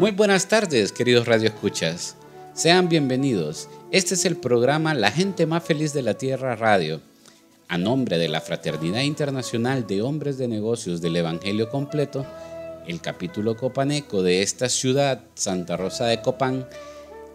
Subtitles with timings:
[0.00, 2.16] Muy buenas tardes, queridos radioescuchas.
[2.54, 3.68] Sean bienvenidos.
[3.90, 7.02] Este es el programa La gente más feliz de la Tierra Radio.
[7.68, 12.24] A nombre de la Fraternidad Internacional de Hombres de Negocios del Evangelio Completo,
[12.86, 16.66] el capítulo copaneco de esta ciudad, Santa Rosa de Copán,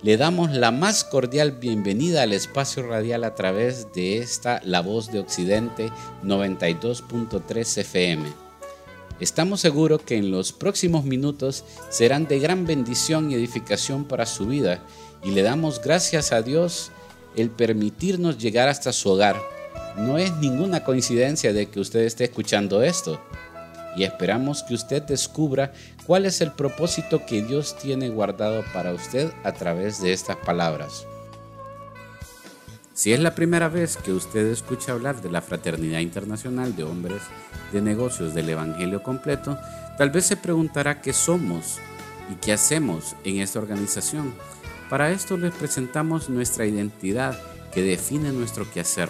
[0.02, 5.12] le damos la más cordial bienvenida al espacio radial a través de esta La Voz
[5.12, 5.92] de Occidente
[6.24, 8.45] 92.3 FM.
[9.20, 14.46] Estamos seguros que en los próximos minutos serán de gran bendición y edificación para su
[14.46, 14.84] vida
[15.24, 16.92] y le damos gracias a Dios
[17.38, 19.42] el permitirnos llegar hasta su hogar.
[19.96, 23.22] No es ninguna coincidencia de que usted esté escuchando esto
[23.96, 25.72] y esperamos que usted descubra
[26.06, 31.08] cuál es el propósito que Dios tiene guardado para usted a través de estas palabras.
[32.96, 37.24] Si es la primera vez que usted escucha hablar de la Fraternidad Internacional de Hombres
[37.74, 39.58] de Negocios del Evangelio Completo,
[39.98, 41.80] tal vez se preguntará qué somos
[42.32, 44.34] y qué hacemos en esta organización.
[44.90, 47.38] Para esto les presentamos nuestra identidad
[47.74, 49.10] que define nuestro quehacer.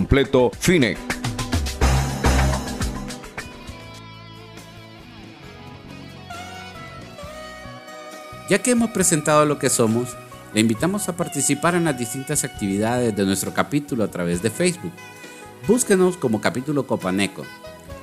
[0.01, 0.97] completo FINEC.
[8.49, 10.17] Ya que hemos presentado lo que somos,
[10.55, 14.91] le invitamos a participar en las distintas actividades de nuestro capítulo a través de Facebook.
[15.67, 17.43] Búsquenos como capítulo Copaneco.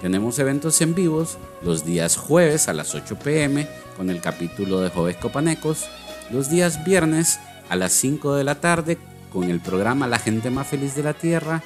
[0.00, 4.91] Tenemos eventos en vivos los días jueves a las 8 pm con el capítulo de
[4.91, 5.88] Jóvenes Copanecos,
[6.30, 8.98] los días viernes a las 5 de la tarde
[9.32, 11.60] con el programa La gente más feliz de la Tierra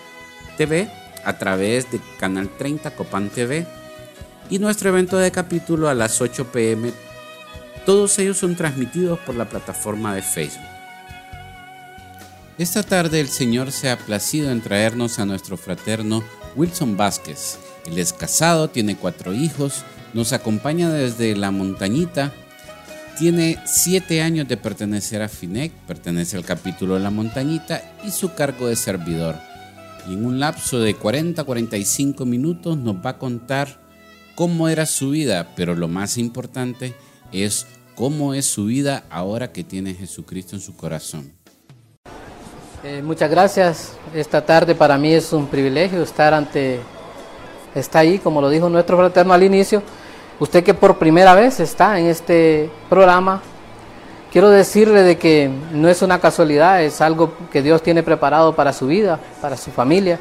[0.56, 0.88] TV
[1.24, 3.66] a través de Canal 30 Copan TV
[4.50, 6.92] y nuestro evento de capítulo a las 8 pm.
[7.86, 10.66] Todos ellos son transmitidos por la plataforma de Facebook.
[12.58, 16.22] Esta tarde el Señor se ha placido en traernos a nuestro fraterno
[16.54, 17.58] Wilson Vázquez.
[17.86, 22.32] Él es casado, tiene cuatro hijos, nos acompaña desde la montañita,
[23.18, 28.34] tiene siete años de pertenecer a FINEC, pertenece al capítulo de la montañita y su
[28.34, 29.51] cargo de servidor
[30.08, 33.80] y en un lapso de 40-45 minutos nos va a contar
[34.34, 36.94] cómo era su vida, pero lo más importante
[37.32, 41.32] es cómo es su vida ahora que tiene Jesucristo en su corazón.
[42.84, 43.92] Eh, muchas gracias.
[44.14, 46.80] Esta tarde para mí es un privilegio estar ante,
[47.74, 49.82] está ahí, como lo dijo nuestro fraterno al inicio,
[50.40, 53.40] usted que por primera vez está en este programa
[54.32, 58.72] Quiero decirle de que no es una casualidad, es algo que Dios tiene preparado para
[58.72, 60.18] su vida, para su familia.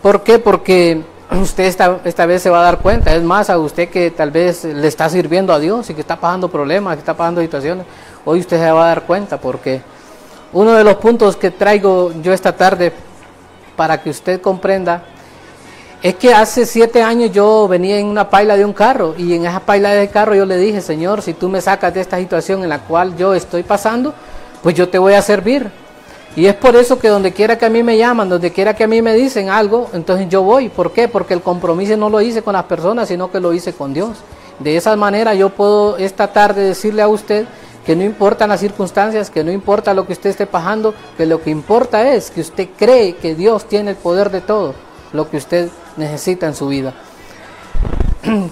[0.00, 0.38] ¿Por qué?
[0.38, 4.10] Porque usted esta, esta vez se va a dar cuenta, es más, a usted que
[4.10, 7.42] tal vez le está sirviendo a Dios y que está pasando problemas, que está pasando
[7.42, 7.84] situaciones,
[8.24, 9.82] hoy usted se va a dar cuenta porque
[10.54, 12.94] uno de los puntos que traigo yo esta tarde
[13.76, 15.02] para que usted comprenda
[16.04, 19.46] es que hace siete años yo venía en una paila de un carro y en
[19.46, 22.62] esa paila de carro yo le dije, Señor, si tú me sacas de esta situación
[22.62, 24.12] en la cual yo estoy pasando,
[24.62, 25.70] pues yo te voy a servir.
[26.36, 28.84] Y es por eso que donde quiera que a mí me llaman, donde quiera que
[28.84, 30.68] a mí me dicen algo, entonces yo voy.
[30.68, 31.08] ¿Por qué?
[31.08, 34.18] Porque el compromiso no lo hice con las personas, sino que lo hice con Dios.
[34.58, 37.46] De esa manera yo puedo esta tarde decirle a usted
[37.86, 41.40] que no importan las circunstancias, que no importa lo que usted esté pasando, que lo
[41.40, 44.74] que importa es que usted cree que Dios tiene el poder de todo,
[45.14, 46.94] lo que usted necesita en su vida.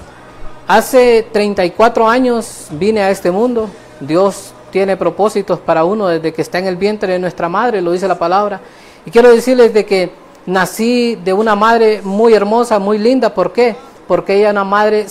[0.68, 3.68] Hace 34 años vine a este mundo.
[4.00, 7.92] Dios tiene propósitos para uno desde que está en el vientre de nuestra madre, lo
[7.92, 8.60] dice la palabra.
[9.04, 10.12] Y quiero decirles de que
[10.46, 13.34] nací de una madre muy hermosa, muy linda.
[13.34, 13.76] ¿Por qué?
[14.08, 15.06] Porque ella era una madre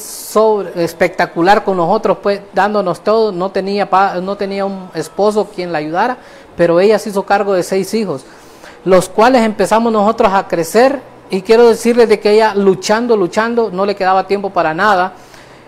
[0.75, 3.31] espectacular con nosotros, pues dándonos todo.
[3.31, 3.87] No tenía,
[4.21, 6.17] no tenía un esposo quien la ayudara,
[6.57, 8.25] pero ella se hizo cargo de seis hijos,
[8.83, 11.10] los cuales empezamos nosotros a crecer.
[11.31, 15.13] Y quiero decirles de que ella luchando, luchando, no le quedaba tiempo para nada.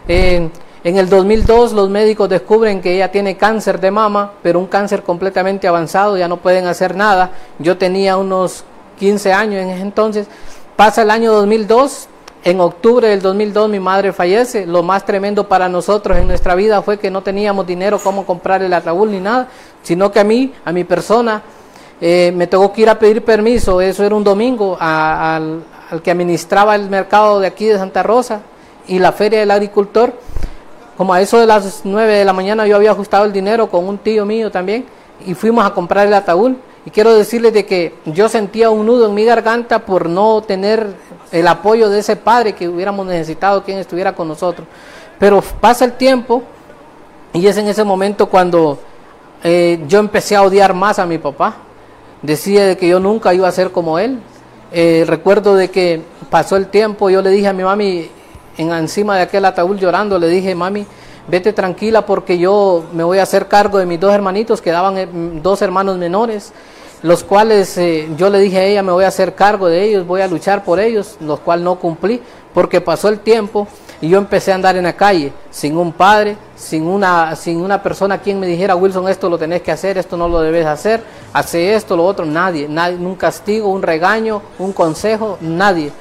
[0.10, 0.52] en
[0.84, 5.66] el 2002 los médicos descubren que ella tiene cáncer de mama, pero un cáncer completamente
[5.66, 7.32] avanzado, ya no pueden hacer nada.
[7.60, 8.66] Yo tenía unos
[9.00, 10.28] 15 años en ese entonces.
[10.76, 12.10] Pasa el año 2002,
[12.44, 14.66] en octubre del 2002 mi madre fallece.
[14.66, 18.62] Lo más tremendo para nosotros en nuestra vida fue que no teníamos dinero como comprar
[18.64, 19.48] el ataúd ni nada,
[19.82, 21.42] sino que a mí, a mi persona,
[22.02, 26.12] eh, me tocó que ir a pedir permiso, eso era un domingo, al, al que
[26.12, 28.42] administraba el mercado de aquí de Santa Rosa
[28.88, 30.14] y la feria del agricultor.
[30.98, 33.88] Como a eso de las 9 de la mañana yo había ajustado el dinero con
[33.88, 34.86] un tío mío también
[35.26, 36.54] y fuimos a comprar el ataúd.
[36.86, 40.94] Y quiero decirles de que yo sentía un nudo en mi garganta por no tener
[41.32, 44.68] el apoyo de ese padre que hubiéramos necesitado, quien estuviera con nosotros.
[45.18, 46.44] Pero pasa el tiempo
[47.32, 48.78] y es en ese momento cuando
[49.44, 51.56] eh, yo empecé a odiar más a mi papá.
[52.24, 54.20] Decía de que yo nunca iba a ser como él.
[54.72, 58.10] Eh, recuerdo de que pasó el tiempo, yo le dije a mi mami,
[58.58, 60.88] en, encima de aquel ataúd llorando, le dije, mami,
[61.28, 65.08] vete tranquila porque yo me voy a hacer cargo de mis dos hermanitos, quedaban eh,
[65.44, 66.54] dos hermanos menores
[67.04, 70.08] los cuales eh, yo le dije a ella, me voy a hacer cargo de ellos,
[70.08, 72.22] voy a luchar por ellos, los cuales no cumplí,
[72.54, 73.68] porque pasó el tiempo
[74.00, 77.84] y yo empecé a andar en la calle, sin un padre, sin una, sin una
[77.84, 81.04] persona quien me dijera, Wilson, esto lo tenés que hacer, esto no lo debes hacer,
[81.34, 85.92] hace esto, lo otro, nadie, nadie, un castigo, un regaño, un consejo, nadie.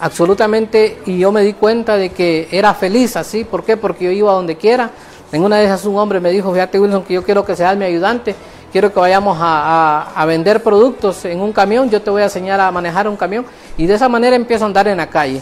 [0.00, 3.76] Absolutamente, y yo me di cuenta de que era feliz así, ¿por qué?
[3.76, 4.90] Porque yo iba a donde quiera.
[5.30, 7.76] En una de esas un hombre me dijo, fíjate Wilson, que yo quiero que seas
[7.76, 8.34] mi ayudante
[8.72, 12.70] quiero que vayamos a, vender productos en un camión, yo te voy a enseñar a
[12.70, 15.40] manejar un camión y de esa manera empiezo a andar en la calle.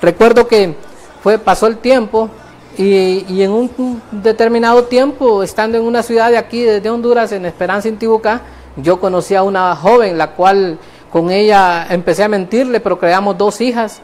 [0.00, 0.74] Recuerdo que
[1.22, 2.28] fue, pasó el tiempo
[2.76, 7.88] y, en un determinado tiempo, estando en una ciudad de aquí, desde Honduras, en Esperanza,
[7.88, 8.42] Intibucá,
[8.76, 10.78] yo conocí a una joven, la cual
[11.12, 14.00] con ella empecé a mentirle, pero creamos dos hijas.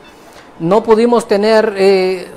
[0.61, 2.29] No pudimos tener eh,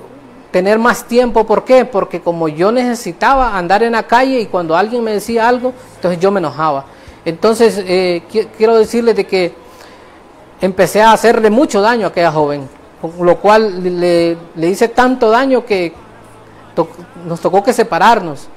[0.54, 1.46] tener más tiempo.
[1.46, 1.84] ¿Por qué?
[1.84, 6.20] Porque como yo necesitaba andar en la calle y cuando alguien me decía algo, entonces
[6.20, 6.86] yo me enojaba.
[7.26, 8.22] Entonces, eh,
[8.56, 9.52] quiero decirles de que
[10.62, 12.70] empecé a hacerle mucho daño a aquella joven,
[13.20, 15.92] lo cual le, le hice tanto daño que
[17.26, 18.48] nos tocó que separarnos.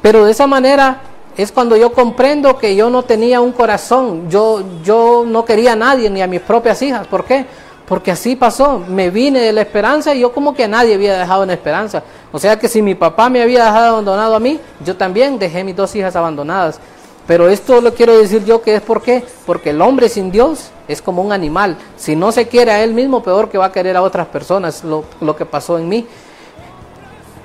[0.00, 1.00] Pero de esa manera
[1.36, 5.76] es cuando yo comprendo que yo no tenía un corazón, yo, yo no quería a
[5.76, 7.08] nadie, ni a mis propias hijas.
[7.08, 7.44] ¿Por qué?
[7.88, 11.18] Porque así pasó, me vine de la esperanza y yo como que a nadie había
[11.18, 12.02] dejado en esperanza.
[12.30, 15.64] O sea que si mi papá me había dejado abandonado a mí, yo también dejé
[15.64, 16.78] mis dos hijas abandonadas.
[17.26, 20.70] Pero esto lo quiero decir yo que es por qué, porque el hombre sin Dios
[20.86, 21.76] es como un animal.
[21.96, 24.84] Si no se quiere a él mismo, peor que va a querer a otras personas,
[24.84, 26.06] lo, lo que pasó en mí.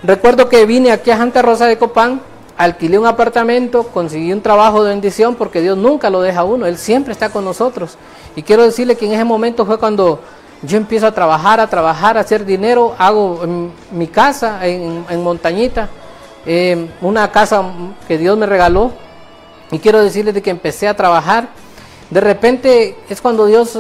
[0.03, 2.21] Recuerdo que vine aquí a Santa Rosa de Copán,
[2.57, 6.65] alquilé un apartamento, conseguí un trabajo de bendición, porque Dios nunca lo deja a uno,
[6.65, 7.97] Él siempre está con nosotros.
[8.35, 10.19] Y quiero decirle que en ese momento fue cuando
[10.63, 13.41] yo empiezo a trabajar, a trabajar, a hacer dinero, hago
[13.91, 15.89] mi casa en, Montañita,
[16.46, 17.63] em, una casa
[18.07, 18.91] que Dios me regaló.
[19.72, 21.50] Y quiero decirles de que empecé a trabajar.
[22.10, 23.79] De repente es cuando Dios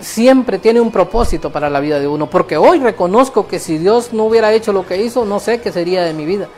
[0.00, 4.12] siempre tiene un propósito para la vida de uno, porque hoy reconozco que si Dios
[4.12, 6.48] no hubiera hecho lo que hizo, no sé qué sería de mi vida.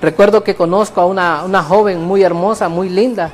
[0.00, 3.30] Recuerdo que conozco a una, una joven muy hermosa, muy linda,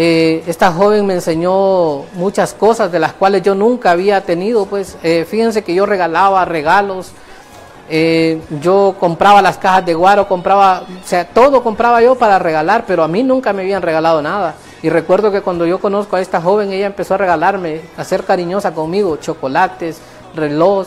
[0.00, 4.96] eh, esta joven me enseñó muchas cosas de las cuales yo nunca había tenido, pues
[5.02, 7.10] eh, fíjense que yo regalaba regalos,
[7.90, 12.84] eh, yo compraba las cajas de guaro, compraba, o sea, todo compraba yo para regalar,
[12.86, 14.54] pero a mí nunca me habían regalado nada.
[14.84, 18.22] Y recuerdo que cuando yo conozco a esta joven, ella empezó a regalarme, a ser
[18.22, 20.00] cariñosa conmigo, chocolates,
[20.32, 20.86] reloj,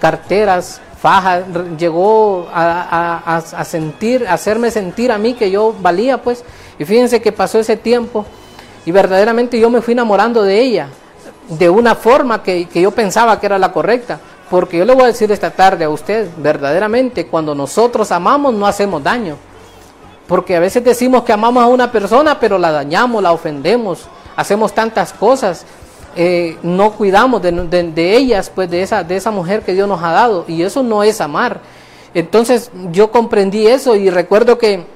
[0.00, 1.44] carteras, fajas,
[1.78, 6.44] llegó a, a, sentir, a hacerme sentir a mí que yo valía, pues.
[6.78, 8.24] Y fíjense que pasó ese tiempo
[8.88, 10.88] y verdaderamente yo me fui enamorando de ella,
[11.46, 14.18] de una forma que, yo pensaba que era la correcta.
[14.48, 18.66] Porque yo le voy a decir esta tarde a usted, verdaderamente, cuando nosotros amamos no
[18.66, 19.36] hacemos daño.
[20.26, 24.72] Porque a veces decimos que amamos a una persona, pero la dañamos, la ofendemos, hacemos
[24.72, 25.66] tantas cosas,
[26.16, 30.02] eh, no cuidamos de, de, ellas, pues de esa, de esa mujer que Dios nos
[30.02, 30.46] ha dado.
[30.48, 31.60] Y eso no es amar.
[32.14, 34.86] Entonces yo comprendí eso y recuerdo que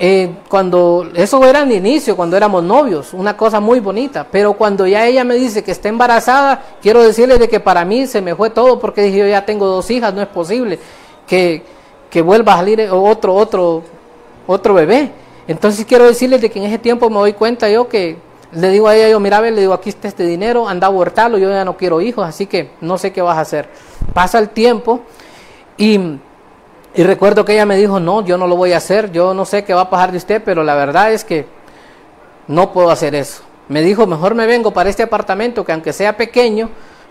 [0.00, 4.86] eh, cuando eso era el inicio, cuando éramos novios, una cosa muy bonita, pero cuando
[4.86, 8.36] ya ella me dice que está embarazada, quiero decirle de que para mí se me
[8.36, 10.78] fue todo porque dije yo ya tengo dos hijas, no es posible.
[11.26, 11.62] que,
[12.10, 13.82] que vuelva a salir otro, otro,
[14.46, 15.10] otro bebé.
[15.46, 18.16] Entonces quiero decirles de que en ese tiempo me doy cuenta yo que
[18.52, 21.38] le digo a ella, yo mira, le digo, aquí está este dinero, anda a abortarlo,
[21.38, 23.68] yo ya no quiero hijos, así que no sé qué vas a hacer.
[24.14, 25.00] Pasa el tiempo
[25.76, 26.18] y,
[26.94, 29.44] y recuerdo que ella me dijo, no, yo no lo voy a hacer, yo no
[29.44, 31.46] sé qué va a pasar de usted, pero la verdad es que
[32.46, 33.42] no puedo hacer eso.
[33.68, 36.70] Me dijo, mejor me vengo para este apartamento, que aunque sea pequeño,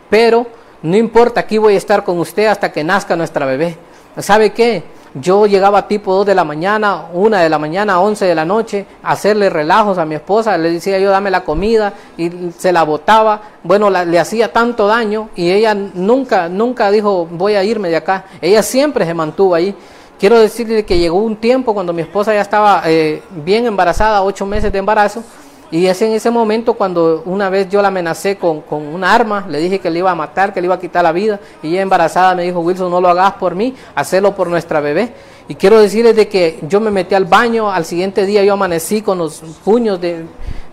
[0.09, 0.47] pero
[0.81, 3.77] no importa, aquí voy a estar con usted hasta que nazca nuestra bebé.
[4.17, 4.83] ¿Sabe qué?
[5.21, 8.85] Yo llegaba tipo 2 de la mañana, 1 de la mañana, 11 de la noche,
[9.03, 12.83] a hacerle relajos a mi esposa, le decía yo dame la comida y se la
[12.83, 17.95] botaba, bueno, le hacía tanto daño y ella nunca, nunca dijo voy a irme de
[17.95, 19.73] acá, ella siempre se mantuvo ahí.
[20.19, 24.45] Quiero decirle que llegó un tiempo cuando mi esposa ya estaba eh, bien embarazada, 8
[24.45, 25.23] meses de embarazo,
[25.69, 29.45] y es en ese momento cuando una vez yo la amenacé con, con un arma,
[29.49, 31.69] le dije que le iba a matar, que le iba a quitar la vida, y
[31.69, 35.11] ella embarazada me dijo, Wilson, no lo hagas por mí, hacelo por nuestra bebé.
[35.49, 39.01] Y quiero decirles de que yo me metí al baño, al siguiente día yo amanecí
[39.01, 40.25] con los puños de,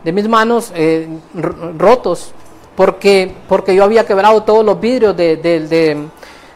[0.04, 1.08] de mis manos eh,
[1.78, 2.32] rotos,
[2.76, 6.06] porque, porque yo había quebrado todos los vidrios de, de,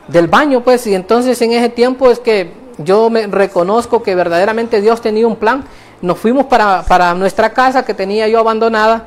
[0.08, 4.80] del baño, pues, y entonces en ese tiempo es que yo me reconozco que verdaderamente
[4.80, 5.64] Dios tenía un plan
[6.00, 9.06] nos fuimos para, nuestra casa que tenía yo abandonada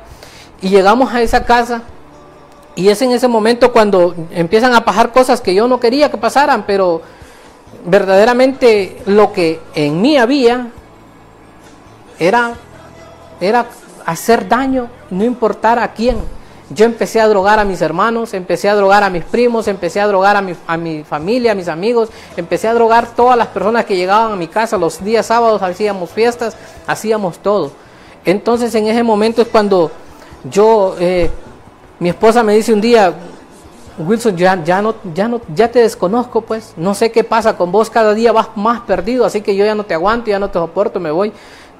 [0.60, 1.82] y llegamos a esa casa
[2.74, 6.16] y es en ese momento cuando empiezan a pasar cosas que yo no quería que
[6.16, 7.02] pasaran, pero
[7.84, 10.68] verdaderamente lo que en mí había
[12.18, 12.54] era,
[13.40, 13.66] era
[14.06, 16.16] hacer daño, no importar a quién.
[16.74, 20.06] Yo empecé a drogar a mis hermanos, empecé a drogar a mis primos, empecé a
[20.06, 23.84] drogar a mi, a mi familia, a mis amigos, empecé a drogar todas las personas
[23.84, 24.78] que llegaban a mi casa.
[24.78, 27.72] Los días sábados hacíamos fiestas, hacíamos todo.
[28.24, 29.90] Entonces en ese momento es cuando
[30.44, 31.30] yo, eh,
[31.98, 33.12] mi esposa me dice un día,
[33.98, 37.70] Wilson, ya, ya, no, ya, no, ya te desconozco, pues, no sé qué pasa con
[37.70, 40.48] vos, cada día vas más perdido, así que yo ya no te aguanto, ya no
[40.48, 41.32] te soporto, me voy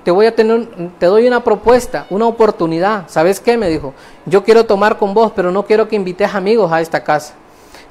[0.04, 0.68] te voy a tener,
[0.98, 3.04] te doy una propuesta, una oportunidad.
[3.08, 3.56] ¿Sabes qué?
[3.56, 3.94] Me dijo,
[4.26, 7.34] yo quiero tomar con vos, pero no quiero que invites amigos a esta casa.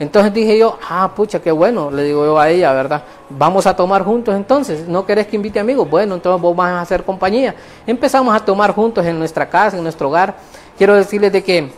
[0.02, 3.04] Entonces dije yo, ah, pucha, qué bueno, le digo yo a ella, ¿verdad?
[3.30, 5.88] Vamos a tomar juntos entonces, ¿no querés que invite amigos?
[5.88, 7.54] Bueno, entonces vos vas a hacer compañía.
[7.86, 10.34] Empezamos a tomar juntos en nuestra casa, en nuestro hogar.
[10.76, 11.72] Quiero decirles de que,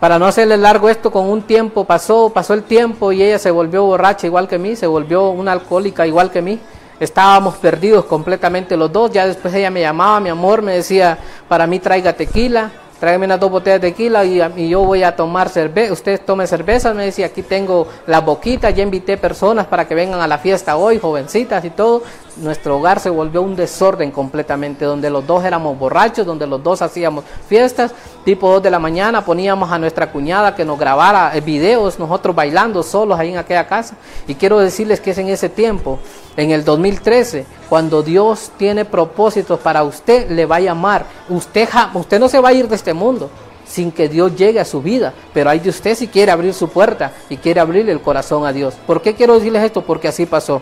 [0.00, 3.50] para no hacerle largo esto, con un tiempo pasó, pasó el tiempo y ella se
[3.50, 6.58] volvió borracha igual que mí, se volvió una alcohólica igual que mí.
[7.00, 9.10] Estábamos perdidos completamente los dos.
[9.10, 12.70] Ya después ella me llamaba, mi amor, me decía, para mí traiga tequila
[13.04, 16.94] tráigame unas dos botellas de tequila y, yo voy a tomar cerveza, usted tome cerveza,
[16.94, 20.76] me decía, aquí tengo la boquita, ya invité personas para que vengan a la fiesta
[20.76, 22.02] hoy, jovencitas y todo.
[22.36, 26.80] Nuestro hogar se volvió un desorden completamente, donde los dos éramos borrachos, donde los dos
[26.80, 27.92] hacíamos fiestas,
[28.24, 32.34] tipo 2 de la mañana poníamos a nuestra cuñada que nos grabara eh, videos, nosotros
[32.34, 33.96] bailando solos ahí en aquella casa.
[34.26, 35.98] Y quiero decirles que es en ese tiempo,
[36.36, 41.06] en el 2013, cuando Dios tiene propósitos para usted, le va a llamar.
[41.28, 43.30] Usted, usted no se va a ir de este mundo
[43.66, 46.68] sin que Dios llegue a su vida, pero hay de usted si quiere abrir su
[46.68, 48.74] puerta y quiere abrirle el corazón a Dios.
[48.86, 49.82] ¿Por qué quiero decirles esto?
[49.82, 50.60] Porque así pasó.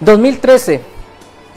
[0.00, 0.80] 2013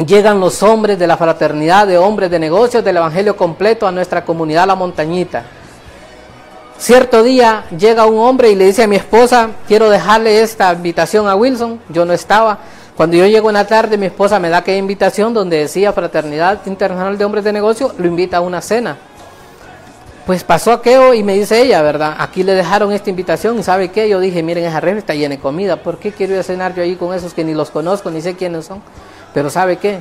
[0.06, 4.24] llegan los hombres de la fraternidad de hombres de negocios del Evangelio completo a nuestra
[4.24, 5.46] comunidad La Montañita.
[6.80, 11.28] Cierto día llega un hombre y le dice a mi esposa, quiero dejarle esta invitación
[11.28, 12.60] a Wilson, yo no estaba.
[12.96, 16.60] Cuando yo llego en la tarde, mi esposa me da aquella invitación donde decía Fraternidad
[16.68, 18.98] Internacional de Hombres de Negocios, lo invita a una cena.
[20.28, 22.16] Pues pasó aquello y me dice ella, ¿verdad?
[22.20, 24.08] Aquí le dejaron esta invitación y ¿sabe qué?
[24.08, 26.76] Yo dije, miren, esa red está llena de comida, ¿por qué quiero ir a cenar
[26.76, 28.84] yo ahí con esos que ni los conozco, ni sé quiénes son?
[29.34, 30.00] Pero ¿sabe qué?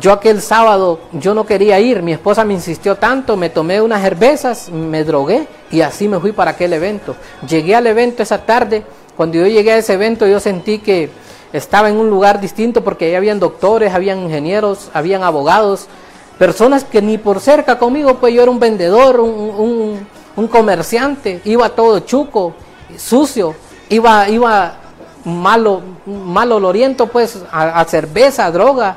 [0.00, 4.02] Yo aquel sábado, yo no quería ir, mi esposa me insistió tanto, me tomé unas
[4.02, 7.14] cervezas, me drogué y así me fui para aquel evento.
[7.48, 8.84] Llegué al evento esa tarde,
[9.16, 11.10] cuando yo llegué a ese evento yo sentí que
[11.52, 15.86] estaba en un lugar distinto porque ahí habían doctores, habían ingenieros, habían abogados,
[16.38, 20.08] personas que ni por cerca conmigo, pues yo era un vendedor, un,
[20.50, 22.54] comerciante, iba todo chuco,
[22.96, 23.54] sucio,
[23.88, 24.74] iba, iba
[25.24, 28.96] malo, malo oloriento pues a, cerveza, a droga.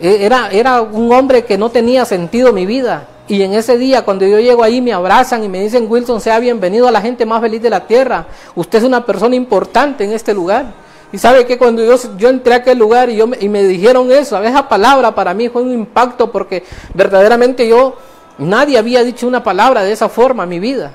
[0.00, 3.08] E, era, era un hombre que no tenía sentido mi vida.
[3.28, 6.38] Y en ese día, cuando yo llego ahí, me abrazan y me dicen, Wilson, sea
[6.38, 8.26] bienvenido a la gente más feliz de la tierra.
[8.54, 10.66] Usted es una persona importante en este lugar.
[11.12, 14.10] Y sabe que cuando yo, yo entré a aquel lugar y, yo, y me dijeron
[14.12, 17.96] eso, esa palabra para mí fue un impacto porque verdaderamente yo,
[18.38, 20.92] nadie había dicho una palabra de esa forma en mi vida.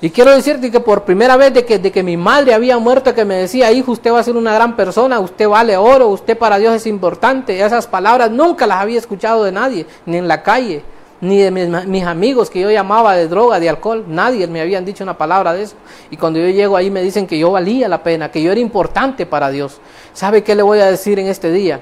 [0.00, 3.14] Y quiero decirte que por primera vez de que, de que mi madre había muerto,
[3.14, 6.36] que me decía, hijo, usted va a ser una gran persona, usted vale oro, usted
[6.36, 10.42] para Dios es importante, esas palabras nunca las había escuchado de nadie, ni en la
[10.42, 10.82] calle.
[11.18, 14.84] ni de mis, mis, amigos que yo llamaba de droga, de alcohol, nadie me habían
[14.84, 15.74] dicho una palabra de eso.
[16.10, 18.60] Y cuando yo llego ahí me dicen que yo valía la pena, que yo era
[18.60, 19.80] importante para Dios.
[20.12, 21.80] ¿Sabe qué le voy a decir en este día?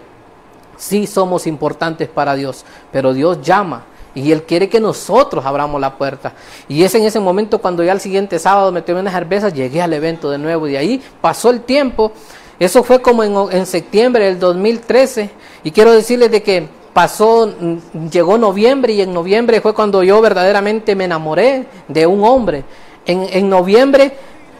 [0.77, 5.97] Sí somos importantes para Dios, pero Dios llama y Él quiere que nosotros abramos la
[5.97, 6.33] puerta.
[6.69, 9.83] Y es en ese momento cuando ya el siguiente sábado me tomé unas cervezas, llegué
[9.83, 10.69] al evento de nuevo.
[10.69, 12.13] Y de ahí pasó el tiempo.
[12.59, 15.31] Eso fue como en, en septiembre del 2013.
[15.65, 20.21] Y quiero decirles de que pasó, mm, llegó noviembre y en noviembre fue cuando yo
[20.21, 22.65] verdaderamente me enamoré de un hombre.
[23.05, 24.13] En, en noviembre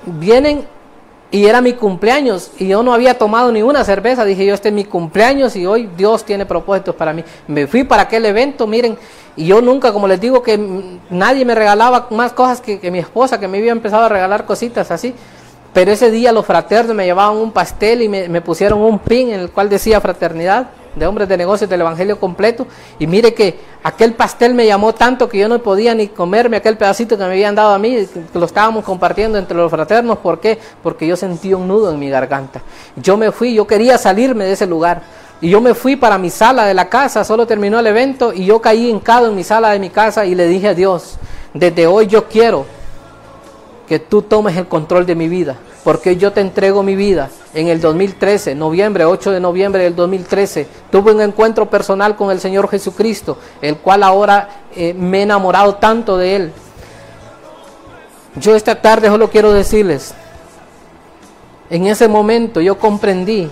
[0.05, 0.67] vienen
[1.35, 4.25] y era mi cumpleaños y yo no había tomado ni una cerveza.
[4.25, 7.25] Dije yo, este es mi cumpleaños y hoy Dios tiene propósitos para mí.
[7.49, 8.97] Me fui para aquel evento, miren,
[9.37, 10.59] y yo nunca, como les digo, que
[11.11, 14.91] nadie me regalaba más cosas que, mi esposa, que me había empezado a regalar cositas
[14.91, 15.15] así.
[15.73, 19.31] Pero ese día los fraternos me llevaban un pastel y me, me pusieron un pin
[19.31, 22.67] en el cual decía fraternidad de hombres de negocios del Evangelio completo.
[22.99, 26.77] Y mire que aquel pastel me llamó tanto que yo no podía ni comerme aquel
[26.77, 30.19] pedacito que me habían dado a mí, que lo estábamos compartiendo entre los fraternos.
[30.19, 30.59] ¿Por qué?
[30.83, 32.63] Porque yo sentí un nudo en mi garganta.
[32.97, 35.03] Yo me fui, yo quería salirme de ese lugar.
[35.45, 38.47] Y yo me fui para mi sala de la casa, solo terminó el evento y
[38.47, 41.17] yo caí hincado en mi sala de mi casa y le dije a Dios,
[41.53, 42.65] desde hoy yo quiero
[43.87, 47.29] que tú tomes el control de mi vida, porque yo te entrego mi vida.
[47.53, 52.41] En el 2013, noviembre, 8 de noviembre del 2013, tuve un encuentro personal con el
[52.41, 56.53] Señor Jesucristo, el cual ahora eh, me he enamorado tanto de Él.
[58.37, 60.15] Yo esta tarde solo quiero decirles,
[61.69, 63.51] en ese momento yo comprendí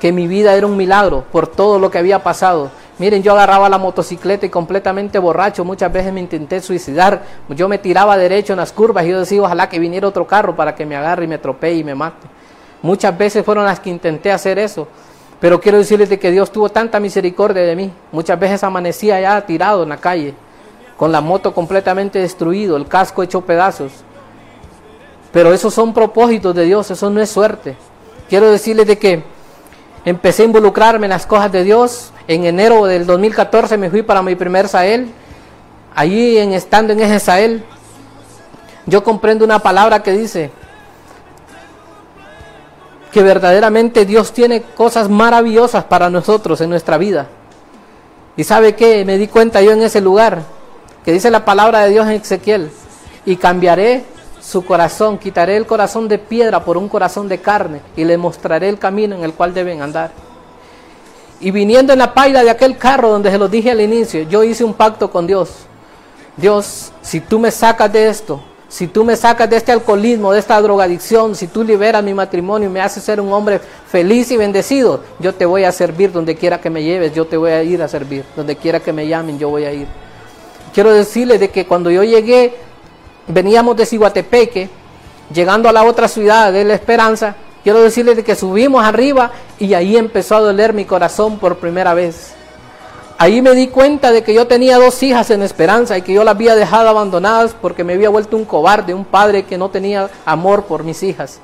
[0.00, 2.70] que mi vida era un milagro por todo lo que había pasado.
[2.98, 7.78] Miren, yo agarraba la motocicleta y completamente borracho, muchas veces me intenté suicidar, yo me
[7.78, 10.86] tiraba derecho en las curvas y yo decía, ojalá que viniera otro carro para que
[10.86, 12.26] me agarre y me atropelle y me mate.
[12.82, 14.88] Muchas veces fueron las que intenté hacer eso,
[15.38, 17.92] pero quiero decirles de que Dios tuvo tanta misericordia de mí.
[18.10, 20.34] Muchas veces amanecía ya tirado en la calle,
[20.96, 23.92] con la moto completamente destruido, el casco hecho pedazos.
[25.32, 27.76] Pero esos son propósitos de Dios, eso no es suerte.
[28.28, 29.22] Quiero decirles de que
[30.04, 32.12] empecé a involucrarme en las cosas de Dios.
[32.28, 35.10] En enero del 2014 me fui para mi primer Sahel.
[35.94, 37.64] Allí en, estando en ese Sahel,
[38.86, 40.50] yo comprendo una palabra que dice
[43.12, 47.26] que verdaderamente Dios tiene cosas maravillosas para nosotros en nuestra vida.
[48.36, 50.42] Y sabe qué, me di cuenta yo en ese lugar,
[51.04, 52.70] que dice la palabra de Dios en Ezequiel,
[53.26, 54.04] y cambiaré
[54.50, 58.68] su corazón, quitaré el corazón de piedra por un corazón de carne y le mostraré
[58.68, 60.10] el camino en el cual deben andar.
[61.40, 64.42] Y viniendo en la paila de aquel carro donde se lo dije al inicio, yo
[64.42, 65.50] hice un pacto con Dios.
[66.36, 70.40] Dios, si tú me sacas de esto, si tú me sacas de este alcoholismo, de
[70.40, 74.36] esta drogadicción, si tú liberas mi matrimonio y me haces ser un hombre feliz y
[74.36, 77.62] bendecido, yo te voy a servir donde quiera que me lleves, yo te voy a
[77.62, 79.86] ir a servir, donde quiera que me llamen, yo voy a ir.
[80.74, 82.54] Quiero decirle de que cuando yo llegué
[83.30, 84.68] veníamos de Ciguatepeque,
[85.32, 89.96] llegando a la otra ciudad de La Esperanza, quiero decirles que subimos arriba y ahí
[89.96, 92.34] empezó a doler mi corazón por primera vez.
[93.18, 96.24] Ahí me di cuenta de que yo tenía dos hijas en Esperanza y que yo
[96.24, 100.08] las había dejado abandonadas porque me había vuelto un cobarde, un padre que no tenía
[100.24, 101.38] amor por mis hijas.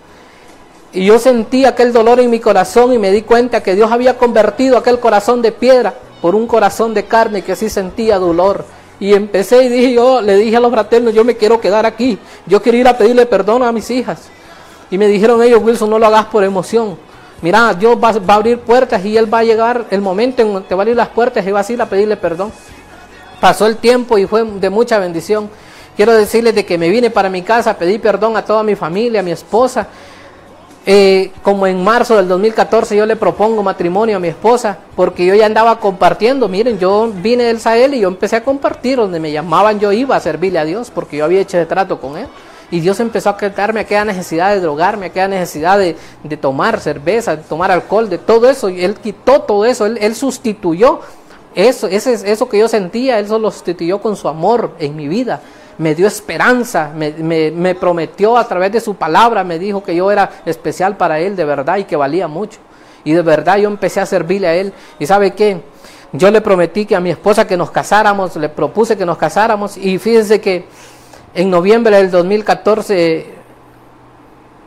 [0.94, 4.16] Y yo sentí aquel dolor en mi corazón y me di cuenta que Dios había
[4.16, 8.64] convertido aquel corazón de piedra por un corazón de carne que sí sentía dolor
[8.98, 12.18] y empecé y dije yo, le dije a los fraternos, yo me quiero quedar aquí.
[12.46, 14.28] Yo quiero ir a pedirle perdón a mis hijas.
[14.90, 16.96] Y me dijeron ellos, Wilson, no lo hagas por emoción.
[17.42, 20.74] Mira, Dios va, a abrir puertas y Él va a llegar el momento en que
[20.74, 22.50] va a abrir las puertas y va a ir a pedirle perdón.
[23.40, 25.50] Pasó el tiempo y fue de mucha bendición.
[25.96, 29.20] Quiero decirles de que me vine para mi casa, pedí perdón a toda mi familia,
[29.20, 29.88] a mi esposa,
[30.88, 35.34] eh, como en marzo del 2014 yo le propongo matrimonio a mi esposa, porque yo
[35.34, 39.32] ya andaba compartiendo, miren, yo vine del Sahel y yo empecé a compartir, donde me
[39.32, 42.28] llamaban yo iba a servirle a Dios, porque yo había hecho trato con él.
[42.70, 45.96] Y Dios empezó a quitarme aquella necesidad de drogarme, aquella necesidad de,
[46.36, 48.68] tomar cerveza, de tomar alcohol, de todo eso.
[48.68, 51.00] Y Él quitó todo eso, Él, sustituyó
[51.56, 55.40] eso, ese, eso que yo sentía, Él lo sustituyó con su amor en mi vida
[55.78, 57.12] me dio esperanza, me,
[57.50, 61.36] me, prometió a través de su palabra, me dijo que yo era especial para Él
[61.36, 62.58] de verdad y que valía mucho.
[63.04, 64.72] Y de verdad yo empecé a servirle a Él.
[64.98, 65.60] ¿Y sabe qué?
[66.12, 69.76] Yo le prometí que a mi esposa que nos casáramos, le propuse que nos casáramos
[69.76, 70.66] y fíjense que
[71.34, 73.34] en noviembre del 2014,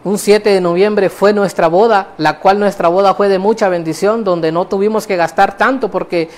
[0.04, 4.24] un 7 de noviembre fue nuestra boda, la cual nuestra boda fue de mucha bendición,
[4.24, 6.30] donde no tuvimos que gastar tanto porque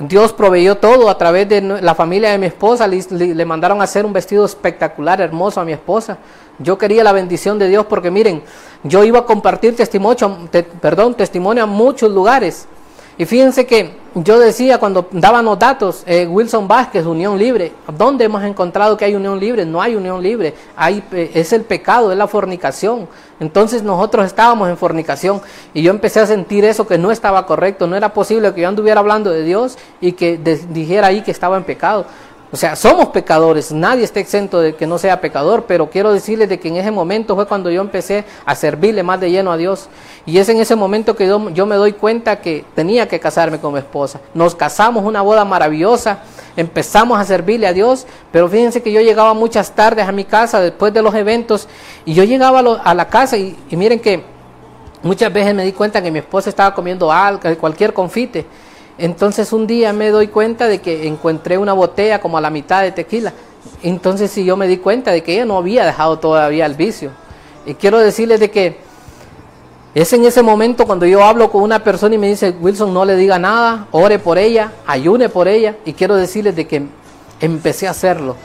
[0.00, 2.86] Dios proveyó todo a través de la familia de mi esposa.
[2.86, 6.16] Le, mandaron a hacer un vestido espectacular, hermoso a mi esposa.
[6.58, 8.42] Yo quería la bendición de Dios porque miren,
[8.82, 10.48] yo iba a compartir testimonio,
[10.80, 12.66] perdón, testimonio a muchos lugares.
[13.18, 18.24] Y fíjense que yo decía cuando daban los datos, eh, Wilson Vázquez, Unión Libre, ¿dónde
[18.24, 19.66] hemos encontrado que hay unión libre?
[19.66, 23.06] No hay unión libre, hay, eh, es el pecado, es la fornicación.
[23.40, 25.40] Entonces nosotros estábamos en fornicación
[25.72, 28.68] y yo empecé a sentir eso que no estaba correcto, no era posible que yo
[28.68, 32.04] anduviera hablando de Dios y que dijera ahí que estaba en pecado.
[32.52, 36.48] O sea, somos pecadores, nadie está exento de que no sea pecador, pero quiero decirles
[36.48, 39.56] de que en ese momento fue cuando yo empecé a servirle más de lleno a
[39.56, 39.88] Dios.
[40.26, 43.60] Y es en ese momento que yo, yo me doy cuenta que tenía que casarme
[43.60, 44.20] con mi esposa.
[44.34, 46.24] Nos casamos, una boda maravillosa,
[46.56, 50.60] empezamos a servirle a Dios, pero fíjense que yo llegaba muchas tardes a mi casa
[50.60, 51.68] después de los eventos
[52.04, 54.22] y yo llegaba a, la casa y, miren que
[55.02, 58.46] muchas veces me di cuenta que mi esposa estaba comiendo algo, cualquier confite.
[58.98, 62.82] Entonces un día me doy cuenta de que encontré una botella como a la mitad
[62.82, 63.32] de tequila.
[63.82, 67.10] Entonces sí yo me di cuenta de que ella no había dejado todavía el vicio.
[67.64, 68.89] Y quiero decirles de que
[69.94, 73.04] es en ese momento cuando yo hablo con una persona y me dice, Wilson, no
[73.04, 75.76] le diga nada, ore por ella, ayune por ella.
[75.84, 76.86] Y quiero decirles de que
[77.40, 78.36] empecé a hacerlo.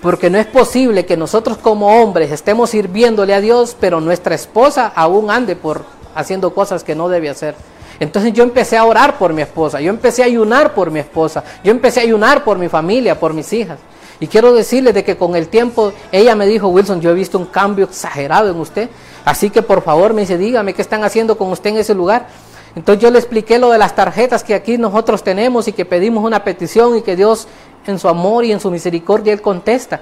[0.00, 4.92] Porque no es posible que nosotros como hombres estemos sirviéndole a Dios, pero nuestra esposa
[4.94, 7.56] aún ande por haciendo cosas que no debe hacer.
[7.98, 11.42] Entonces yo empecé a orar por mi esposa, yo empecé a ayunar por mi esposa,
[11.64, 13.78] yo empecé a ayunar por mi familia, por mis hijas.
[14.20, 17.38] Y quiero decirles de que con el tiempo ella me dijo, Wilson, yo he visto
[17.38, 18.88] un cambio exagerado en usted,
[19.24, 22.28] así que por favor me dice, dígame qué están haciendo con usted en ese lugar.
[22.74, 26.24] Entonces yo le expliqué lo de las tarjetas que aquí nosotros tenemos y que pedimos
[26.24, 27.48] una petición y que Dios
[27.86, 30.00] en su amor y en su misericordia Él contesta.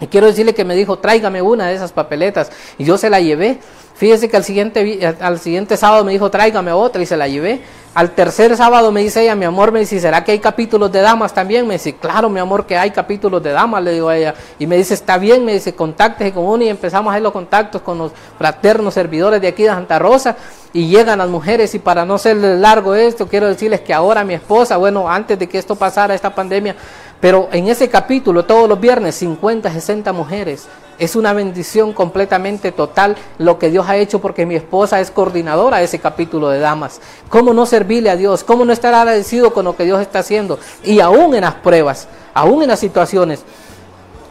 [0.00, 2.50] Y quiero decirle que me dijo, tráigame una de esas papeletas.
[2.76, 3.60] Y yo se la llevé.
[3.94, 7.60] Fíjese que al siguiente, al siguiente sábado me dijo, tráigame otra y se la llevé.
[7.94, 11.02] Al tercer sábado me dice ella, mi amor, me dice, ¿será que hay capítulos de
[11.02, 11.66] damas también?
[11.66, 14.34] Me dice, claro, mi amor, que hay capítulos de damas, le digo a ella.
[14.58, 17.32] Y me dice, está bien, me dice, contáctese con uno y empezamos a hacer los
[17.32, 20.36] contactos con los fraternos servidores de aquí de Santa Rosa.
[20.72, 24.32] Y llegan las mujeres y para no ser largo esto, quiero decirles que ahora mi
[24.32, 26.74] esposa, bueno, antes de que esto pasara, esta pandemia,
[27.20, 30.66] pero en ese capítulo, todos los viernes, 50, 60 mujeres.
[31.02, 35.78] Es una bendición completamente total lo que Dios ha hecho porque mi esposa es coordinadora
[35.78, 37.00] de ese capítulo de damas.
[37.28, 38.44] ¿Cómo no servirle a Dios?
[38.44, 40.60] ¿Cómo no estar agradecido con lo que Dios está haciendo?
[40.84, 43.42] Y aún en las pruebas, aún en las situaciones.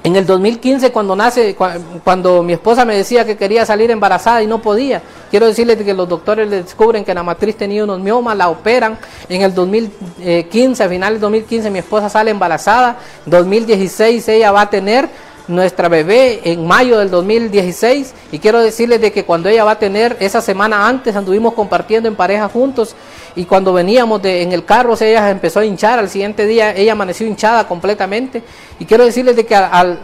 [0.05, 1.57] En el 2015, cuando nace,
[2.05, 5.93] cuando mi esposa me decía que quería salir embarazada y no podía, quiero decirle que
[5.93, 8.97] los doctores le descubren que la matriz tenía unos miomas, la operan.
[9.27, 12.95] En el 2015, a finales del 2015, mi esposa sale embarazada.
[13.25, 15.09] 2016 ella va a tener
[15.51, 19.79] nuestra bebé en mayo del 2016 y quiero decirles de que cuando ella va a
[19.79, 22.95] tener esa semana antes anduvimos compartiendo en pareja juntos
[23.35, 26.93] y cuando veníamos de, en el carro ella empezó a hinchar, al siguiente día ella
[26.93, 28.43] amaneció hinchada completamente
[28.79, 29.99] y quiero decirles de que al,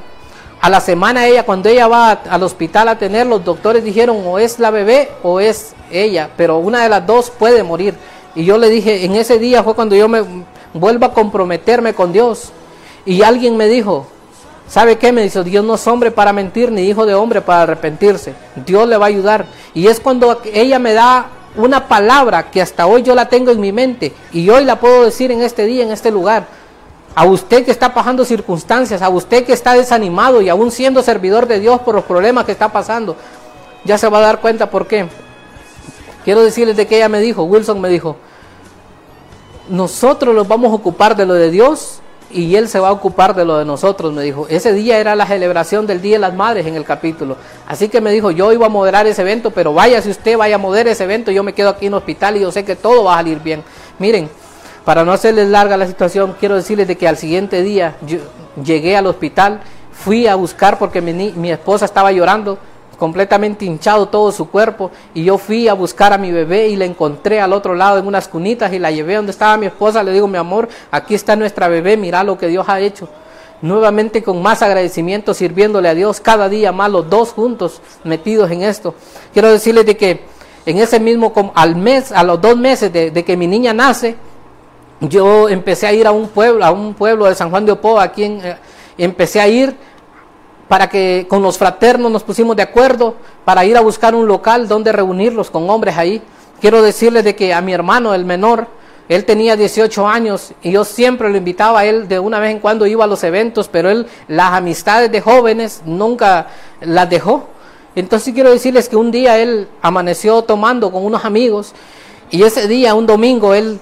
[0.60, 4.40] a la semana ella, cuando ella va al hospital a tener, los doctores dijeron o
[4.40, 7.96] es la bebé o es ella, pero una de las dos puede morir.
[8.36, 10.24] Y yo le dije, en ese día fue cuando yo me
[10.74, 12.52] vuelvo a comprometerme con Dios.
[13.06, 14.08] Y alguien me dijo,
[14.68, 15.12] ¿Sabe qué?
[15.12, 18.34] Me dice, Dios no es hombre para mentir, ni hijo de hombre para arrepentirse.
[18.66, 19.46] Dios le va a ayudar.
[19.74, 23.60] Y es cuando ella me da una palabra que hasta hoy yo la tengo en
[23.60, 26.46] mi mente y hoy la puedo decir en este día, en este lugar.
[27.16, 31.48] A usted que está pasando circunstancias, a usted que está desanimado y aún siendo servidor
[31.48, 33.16] de Dios por los problemas que está pasando,
[33.86, 35.08] ya se va a dar cuenta por qué.
[36.24, 38.18] Quiero decirles de que ella me dijo, Wilson me dijo,
[39.70, 43.36] nosotros nos vamos a ocupar de lo de Dios y Él se va a ocupar
[43.36, 44.48] de lo de nosotros, me dijo.
[44.50, 47.38] Ese día era la celebración del Día de las Madres en el capítulo.
[47.68, 50.56] Así que me dijo, yo iba a moderar ese evento, pero vaya si usted vaya
[50.56, 52.76] a moderar ese evento, yo me quedo aquí en el hospital y yo sé que
[52.76, 53.64] todo va a salir bien.
[54.00, 54.30] Miren,
[54.84, 58.20] para no hacerles larga la situación, quiero decirles de que al siguiente día yo
[58.64, 59.62] llegué al hospital,
[59.92, 62.58] fui a buscar porque mi, mi esposa estaba llorando,
[62.98, 66.86] completamente hinchado todo su cuerpo y yo fui a buscar a mi bebé y la
[66.86, 70.12] encontré al otro lado en unas cunitas y la llevé donde estaba mi esposa, le
[70.12, 73.08] digo, mi amor, aquí está nuestra bebé, mira lo que Dios ha hecho.
[73.62, 78.62] Nuevamente con más agradecimiento sirviéndole a Dios cada día más los dos juntos metidos en
[78.64, 78.94] esto.
[79.34, 80.22] Quiero decirles de que
[80.66, 84.16] en ese mismo, al mes, a los dos meses de, que mi niña nace,
[85.00, 88.04] yo empecé a ir a un pueblo, a un pueblo de San Juan de Opoa,
[88.04, 88.58] aquí en, eh,
[88.98, 89.76] empecé a ir
[90.68, 94.68] para que con los fraternos nos pusimos de acuerdo para ir a buscar un local
[94.68, 96.22] donde reunirlos con hombres ahí.
[96.60, 98.68] Quiero decirles de que a mi hermano, el menor,
[99.10, 102.60] él tenía 18 años y yo siempre lo invitaba a él, de una vez en
[102.60, 106.48] cuando iba a los eventos, pero él las amistades de jóvenes nunca
[106.82, 107.48] las dejó.
[107.96, 111.74] Entonces quiero decirles que un día él amaneció tomando con unos amigos
[112.30, 113.80] y ese día, un domingo, él,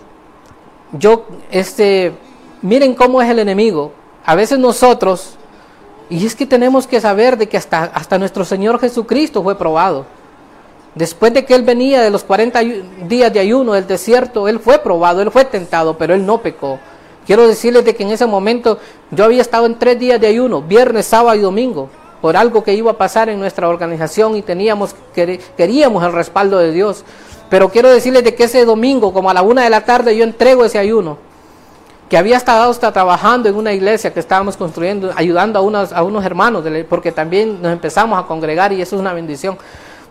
[0.92, 2.14] yo, este,
[2.62, 3.92] miren cómo es el enemigo.
[4.24, 5.36] A veces nosotros
[6.10, 10.06] y es que tenemos que saber de que hasta, hasta nuestro Señor Jesucristo fue probado.
[10.94, 12.62] Después de que él venía de los 40
[13.08, 16.80] días de ayuno del desierto, él fue probado, él fue tentado, pero él no pecó.
[17.26, 18.78] Quiero decirles de que en ese momento
[19.12, 21.90] yo había estado en tres días de ayuno, viernes, sábado y domingo,
[22.22, 24.96] por algo que iba a pasar en nuestra organización y teníamos,
[25.58, 27.04] queríamos el respaldo de Dios.
[27.50, 30.24] Pero quiero decirles de que ese domingo, como a la una de la tarde, yo
[30.24, 31.18] entrego ese ayuno
[32.10, 36.04] que había estado hasta trabajando en una iglesia que estábamos construyendo, ayudando a unos, a
[36.04, 39.58] unos hermanos, porque también nos empezamos a congregar y eso es una bendición.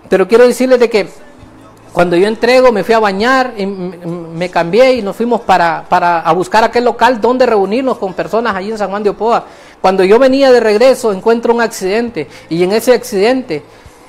[0.08, 1.08] Pero quiero decirles de que
[1.92, 6.20] cuando yo entrego, me fui a bañar, y me cambié y nos fuimos para, para
[6.20, 9.44] a buscar aquel local donde reunirnos con personas allí en San Juan de Opoa.
[9.80, 13.62] Cuando yo venía de regreso, encuentro un accidente y en ese accidente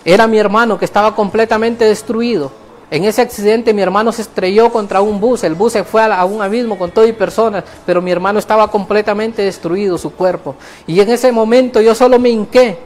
[0.04, 5.02] era mi hermano que estaba completamente destruido en ese accidente mi hermano se estrelló contra
[5.02, 8.12] un bus, el bus se fue a un abismo con todo y personas, pero mi
[8.12, 10.56] hermano estaba completamente destruido su cuerpo.
[10.86, 12.78] Y en ese momento yo solo me hinqué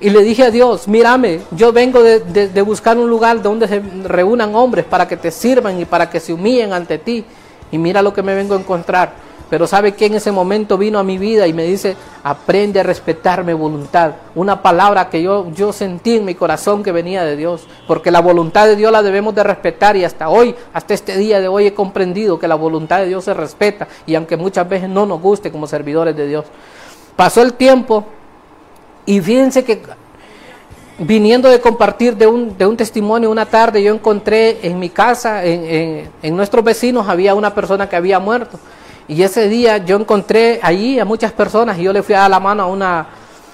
[0.00, 3.80] y le dije a Dios, mírame, yo vengo de, de buscar un lugar donde se
[4.04, 7.24] reúnan hombres para que te sirvan y para que se humillen ante ti.
[7.70, 9.27] Y mira lo que me vengo a encontrar.
[9.50, 12.82] Pero sabe que en ese momento vino a mi vida y me dice, aprende a
[12.82, 14.12] respetar mi voluntad.
[14.34, 17.66] Una palabra que yo, yo sentí en mi corazón que venía de Dios.
[17.86, 21.40] Porque la voluntad de Dios la debemos de respetar y hasta hoy, hasta este día
[21.40, 23.88] de hoy he comprendido que la voluntad de Dios se respeta.
[24.06, 26.44] Y aunque muchas veces no nos guste como servidores de Dios.
[27.16, 28.04] Pasó el tiempo
[29.06, 29.80] y fíjense que
[30.98, 35.44] viniendo de compartir de un, de un, testimonio una tarde, yo encontré en mi casa,
[35.44, 38.58] en, en, nuestros vecinos, había una persona que había muerto.
[39.08, 42.30] Y ese día yo encontré allí a muchas personas y yo le fui a dar
[42.30, 43.06] la mano a una,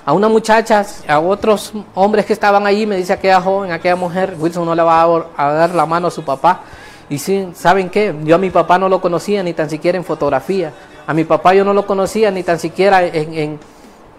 [0.04, 4.34] a una muchacha, a otros hombres que estaban allí, me dice aquella joven, aquella mujer,
[4.36, 5.04] Wilson no le va
[5.36, 6.62] a, dar la mano a su papá.
[7.08, 8.12] Y sí, ¿saben qué?
[8.24, 10.72] Yo a mi papá no lo conocía ni tan siquiera en fotografía.
[11.06, 13.60] A mi papá yo no lo conocía ni tan siquiera en,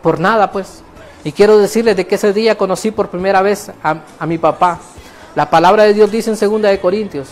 [0.02, 0.84] por nada, pues.
[1.26, 4.80] Y quiero decirles de que ese día conocí por primera vez a, a mi papá.
[5.36, 7.28] La palabra de Dios dice en 2 de Corintios,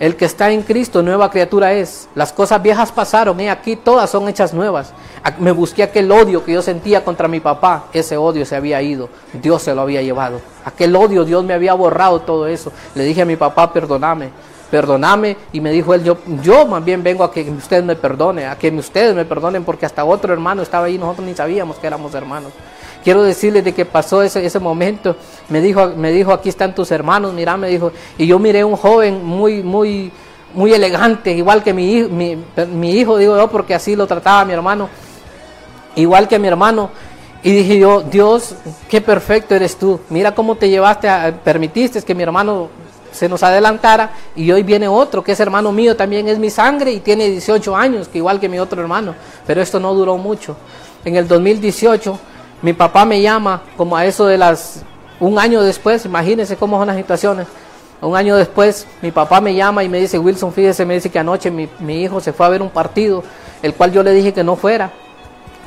[0.00, 2.08] el que está en Cristo, nueva criatura es.
[2.14, 4.92] Las cosas viejas pasaron, y aquí todas son hechas nuevas.
[5.38, 9.08] Me busqué aquel odio que yo sentía contra mi papá, ese odio se había ido,
[9.32, 10.40] Dios se lo había llevado.
[10.64, 12.72] Aquel odio, Dios me había borrado todo eso.
[12.94, 14.30] Le dije a mi papá, perdóname,
[14.70, 15.36] perdóname.
[15.52, 18.58] Y me dijo él, yo, yo más bien vengo a que usted me perdone, a
[18.58, 22.14] que ustedes me perdonen, porque hasta otro hermano estaba ahí, nosotros ni sabíamos que éramos
[22.14, 22.52] hermanos.
[23.04, 25.14] Quiero decirles de que pasó ese, ese momento.
[25.50, 27.92] Me dijo, me dijo, aquí están tus hermanos, mira, me dijo.
[28.16, 30.10] Y yo miré un joven muy, muy,
[30.54, 34.54] muy elegante, igual que mi, mi, mi hijo, digo yo, porque así lo trataba mi
[34.54, 34.88] hermano.
[35.96, 36.90] Igual que mi hermano.
[37.42, 38.54] Y dije yo, Dios,
[38.88, 40.00] qué perfecto eres tú.
[40.08, 42.70] Mira cómo te llevaste, a, permitiste que mi hermano
[43.12, 46.90] se nos adelantara y hoy viene otro, que es hermano mío, también es mi sangre
[46.90, 49.14] y tiene 18 años, que igual que mi otro hermano.
[49.46, 50.56] Pero esto no duró mucho.
[51.04, 52.18] En el 2018
[52.64, 54.80] mi papá me llama como a eso de las,
[55.20, 57.46] un año después, imagínense cómo son las situaciones.
[58.00, 61.18] Un año después, mi papá me llama y me dice, Wilson, fíjese, me dice que
[61.18, 63.22] anoche mi, hijo se fue a ver un partido,
[63.62, 64.90] el cual yo le dije que no fuera.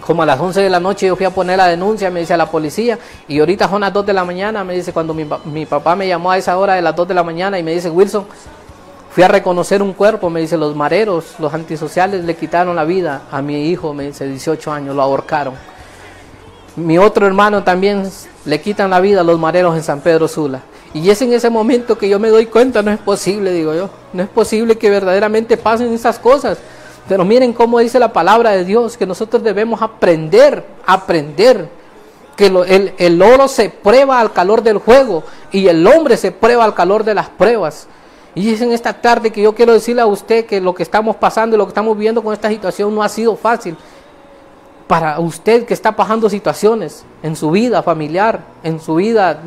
[0.01, 2.33] Como a las 11 de la noche yo fui a poner la denuncia, me dice
[2.33, 5.27] a la policía, y ahorita son las 2 de la mañana, me dice, cuando mi,
[5.45, 7.73] mi papá me llamó a esa hora de las 2 de la mañana y me
[7.73, 8.25] dice, Wilson,
[9.11, 13.21] fui a reconocer un cuerpo, me dice, los mareros, los antisociales le quitaron la vida
[13.31, 15.76] a mi hijo, me dice, 18 años, lo ahorcaron.
[16.77, 18.07] Mi otro hermano también
[18.45, 20.61] le quitan la vida a los mareros en San Pedro Sula.
[20.93, 23.89] Y es en ese momento que yo me doy cuenta, no es posible, digo yo,
[24.13, 26.59] no es posible que verdaderamente pasen esas cosas.
[27.09, 31.67] Pero miren cómo dice la palabra de Dios, que nosotros debemos aprender, aprender,
[32.35, 36.63] que el, el oro se prueba al calor del juego y el hombre se prueba
[36.63, 37.87] al calor de las pruebas.
[38.35, 41.15] Y es en esta tarde que yo quiero decirle a usted que lo que estamos
[41.15, 43.75] pasando y lo que estamos viviendo con esta situación no ha sido fácil
[44.87, 49.41] para usted que está pasando situaciones en su vida familiar, en su vida,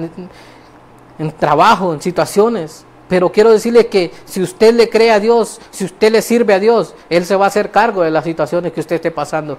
[1.19, 2.85] en trabajo, en situaciones.
[3.09, 6.61] Pero quiero decirle que si usted le cree a Dios, si usted le sirve a
[6.61, 9.59] Dios, Él se va a hacer cargo de las situaciones que usted esté pasando.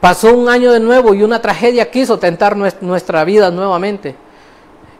[0.00, 4.14] Pasó un año de nuevo y una tragedia quiso tentar nuestra vida nuevamente.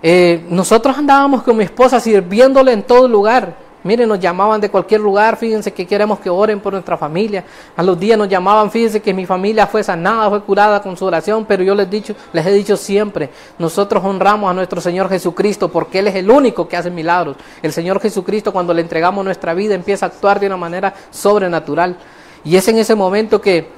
[0.03, 3.55] Eh, nosotros andábamos con mi esposa sirviéndole en todo lugar.
[3.85, 7.45] Miren, nos llamaban de cualquier lugar, fíjense que queremos que oren por nuestra familia.
[7.77, 11.05] A los días nos llamaban, fíjense que mi familia fue sanada, fue curada con su
[11.05, 15.71] oración, pero yo les, dicho, les he dicho siempre, nosotros honramos a nuestro Señor Jesucristo
[15.71, 17.37] porque Él es el único que hace milagros.
[17.63, 21.99] El Señor Jesucristo cuando le entregamos nuestra vida empieza a actuar de una manera sobrenatural.
[22.43, 23.69] Y es en ese momento que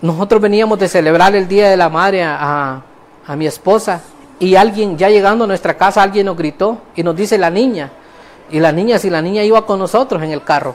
[0.00, 2.82] nosotros veníamos de celebrar el Día de la Madre a,
[3.26, 4.00] a mi esposa
[4.38, 7.92] y alguien, ya llegando a nuestra casa, alguien nos gritó y nos dice la niña,
[8.52, 10.74] y la niña, si la niña iba con nosotros en el carro.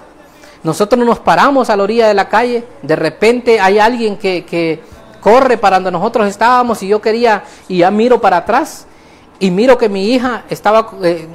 [0.64, 4.82] Nosotros nos paramos a la orilla de la calle, de repente hay alguien que, que
[5.22, 8.88] corre para donde nosotros estábamos y yo quería, y ya miro para atrás,
[9.40, 11.28] y miro que mi hija estaba eh,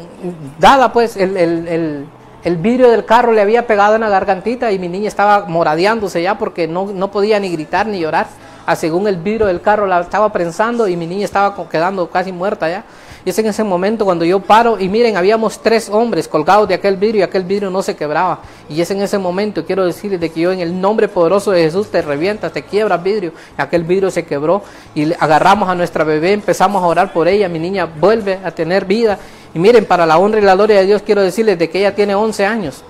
[0.59, 2.07] dada, pues el, el,
[2.43, 6.21] el, vidrio del carro le había pegado en la gargantita y mi niña estaba moradeándose
[6.21, 8.27] ya porque no, no podía ni gritar ni llorar.
[8.67, 12.33] A según el vidrio del carro la estaba prensando y mi niña estaba quedando casi
[12.33, 12.85] muerta ya.
[13.25, 16.75] Y es en ese momento cuando yo paro y miren, habíamos tres hombres colgados de
[16.75, 18.41] aquel vidrio y aquel vidrio no se quebraba.
[18.69, 21.63] Y es en ese momento, quiero decirles de que yo en el nombre poderoso de
[21.63, 23.33] Jesús te revienta, te quiebra vidrio.
[23.57, 24.63] Aquel vidrio se quebró
[24.95, 28.85] y agarramos a nuestra bebé, empezamos a orar por ella, mi niña vuelve a tener
[28.85, 29.19] vida.
[29.55, 31.95] Y miren, para la honra y la gloria de Dios quiero decirles de que ella
[31.95, 32.83] tiene 11 años.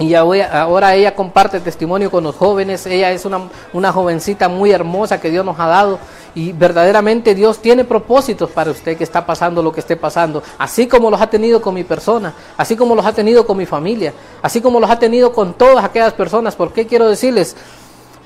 [0.00, 2.86] Y ahora ella comparte testimonio con los jóvenes.
[2.86, 5.98] Ella es una, una, jovencita muy hermosa que Dios nos ha dado.
[6.38, 10.40] Y verdaderamente Dios tiene propósitos para usted que está pasando lo que esté pasando.
[10.56, 12.32] Así como los ha tenido con mi persona.
[12.56, 14.14] Así como los ha tenido con mi familia.
[14.40, 16.54] Así como los ha tenido con todas aquellas personas.
[16.54, 17.56] ¿Por qué quiero decirles?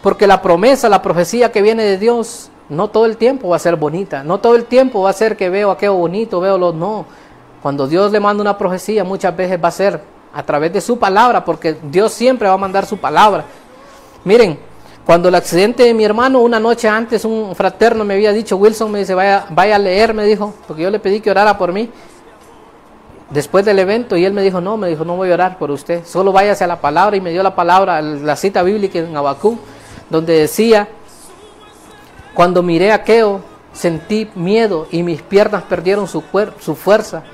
[0.03, 3.59] Porque la promesa, la profecía que viene de Dios, no todo el tiempo va a
[3.59, 4.23] ser bonita.
[4.23, 7.07] No todo el tiempo va a ser que veo aquello bonito, veo lo no.
[7.63, 10.03] Cuando Dios le manda una profecía, muchas veces va a ser
[10.35, 13.47] a través de su palabra, porque Dios siempre va a mandar su palabra.
[14.23, 14.59] Miren,
[15.05, 18.91] cuando el accidente de mi hermano, una noche antes, un fraterno me había dicho, Wilson
[18.91, 21.73] me dice, vaya, vaya a leer, me dijo, porque yo le pedí que orara por
[21.73, 21.91] mí.
[23.31, 25.71] Después del evento, y él me dijo, no, me dijo, no voy a orar por
[25.71, 29.17] usted, solo váyase a la palabra, y me dio la palabra, la cita bíblica en
[29.17, 29.59] Abacú,
[30.09, 30.89] donde decía,
[32.35, 33.41] cuando miré a Keo,
[33.73, 36.23] sentí miedo y mis piernas perdieron su,
[36.61, 37.25] su fuerza.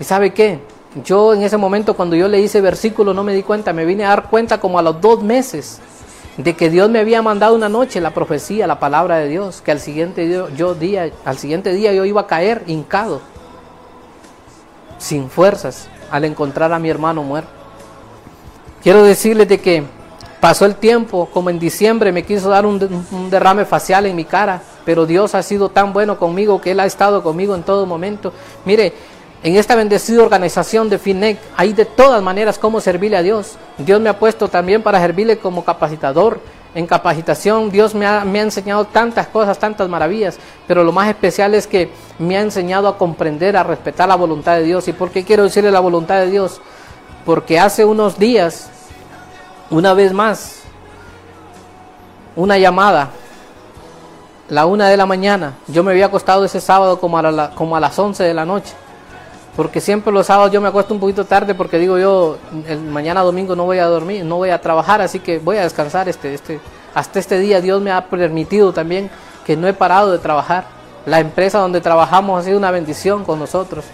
[0.00, 0.60] ¿Y sabe qué?
[1.04, 4.04] Yo en ese momento cuando yo leí ese versículo no me di cuenta, me vine
[4.04, 5.80] a dar cuenta como a los dos meses
[6.36, 9.70] de que Dios me había mandado una noche la profecía, la palabra de Dios, que
[9.70, 10.76] al siguiente día, yo
[11.24, 13.20] al siguiente día yo iba a caer hincado,
[14.98, 17.50] sin fuerzas, al encontrar a mi hermano muerto.
[18.82, 19.84] Quiero decirles de que
[20.40, 24.60] pasó el tiempo, como en diciembre me quiso dar un derrame facial en mi cara,
[24.84, 28.32] pero Dios ha sido tan bueno conmigo que Él ha estado conmigo en todo momento.
[28.64, 28.92] Mire,
[29.44, 33.56] en esta bendecida organización de FINEC hay de todas maneras cómo servirle a Dios.
[33.76, 36.40] Dios me ha puesto también para servirle como capacitador.
[36.74, 41.10] En capacitación Dios me ha, me ha enseñado tantas cosas, tantas maravillas, pero lo más
[41.10, 44.88] especial es que me ha enseñado a comprender, a respetar la voluntad de Dios.
[44.88, 46.62] ¿Y por qué quiero decirle la voluntad de Dios?
[47.26, 48.70] Porque hace unos días,
[49.68, 50.62] una vez más,
[52.34, 53.10] una llamada,
[54.48, 57.80] la una de la mañana, yo me había acostado ese sábado como a, como a
[57.80, 58.72] las 11 de la noche
[59.56, 62.38] porque siempre los sábados yo me acuesto un poquito tarde porque digo yo,
[62.90, 66.08] mañana domingo no voy a dormir, no voy a trabajar, así que voy a descansar
[66.08, 66.60] este, este,
[66.94, 69.10] hasta este día Dios me ha permitido también
[69.46, 70.66] que no he parado de trabajar.
[71.06, 73.84] La empresa donde trabajamos ha sido una bendición con nosotros.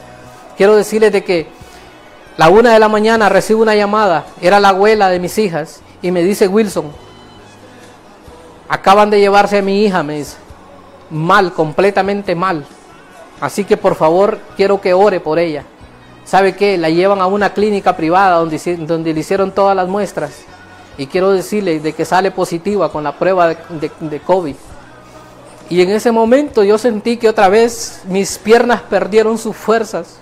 [0.56, 1.48] Quiero decirles de que
[2.36, 6.10] la una de la mañana recibo una llamada, era la abuela de mis hijas, y
[6.10, 6.90] me dice Wilson,
[8.68, 10.36] acaban de llevarse a mi hija, me dice,
[11.10, 12.64] mal, completamente mal.
[13.40, 15.64] Así que por favor quiero que ore por ella.
[16.24, 16.76] ¿Sabe qué?
[16.79, 20.42] La llevan a una clínica privada donde, donde le hicieron todas las muestras.
[20.98, 24.55] Y quiero decirle de que sale positiva con la prueba de, de, COVID.
[25.70, 30.18] Y en ese momento yo sentí que otra vez mis piernas perdieron sus fuerzas.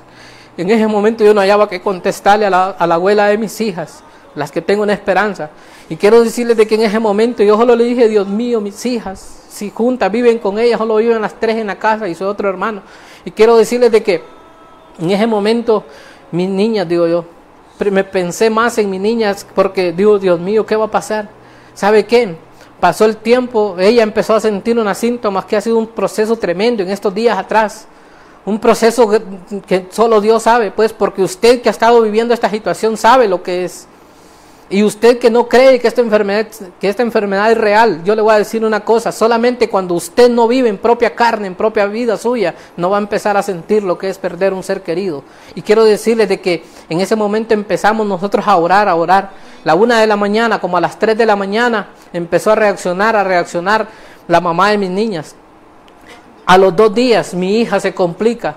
[0.57, 3.61] En ese momento yo no hallaba que contestarle a la, a la abuela de mis
[3.61, 4.03] hijas,
[4.35, 5.51] las que tengo una esperanza.
[5.88, 8.85] Y quiero decirles de que en ese momento yo solo le dije, Dios mío, mis
[8.87, 12.29] hijas, si juntas viven con ellas, solo viven las tres en la casa y soy
[12.29, 12.83] otro hermano.
[13.25, 14.23] Y quiero decirles de que
[14.99, 15.85] en ese momento,
[16.31, 17.25] mis niñas, digo yo,
[17.91, 21.29] me pensé más en mis niñas porque digo, Dios mío, ¿qué va a pasar?
[21.75, 22.37] ¿Sabe qué?
[22.81, 26.83] Pasó el tiempo, ella empezó a sentir unos síntomas que ha sido un proceso tremendo
[26.83, 27.88] en estos días atrás.
[28.45, 29.11] Un proceso
[29.67, 33.43] que solo Dios sabe, pues porque usted que ha estado viviendo esta situación sabe lo
[33.43, 33.87] que es.
[34.71, 36.47] Y usted que no cree que esta, enfermedad,
[36.79, 40.29] que esta enfermedad es real, yo le voy a decir una cosa, solamente cuando usted
[40.29, 43.83] no vive en propia carne, en propia vida suya, no va a empezar a sentir
[43.83, 45.25] lo que es perder un ser querido.
[45.55, 49.31] Y quiero decirle de que en ese momento empezamos nosotros a orar, a orar.
[49.65, 53.17] La una de la mañana, como a las tres de la mañana, empezó a reaccionar,
[53.17, 53.89] a reaccionar
[54.27, 55.35] la mamá de mis niñas.
[56.45, 58.57] A los dos días mi hija se complica.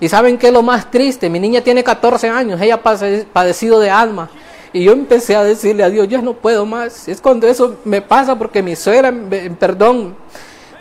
[0.00, 1.30] ¿Y saben qué es lo más triste?
[1.30, 2.82] Mi niña tiene 14 años, ella ha
[3.32, 4.28] padecido de alma
[4.72, 7.06] y yo empecé a decirle a Dios, yo no puedo más.
[7.08, 9.12] Es cuando eso me pasa porque mi suegra,
[9.58, 10.16] perdón,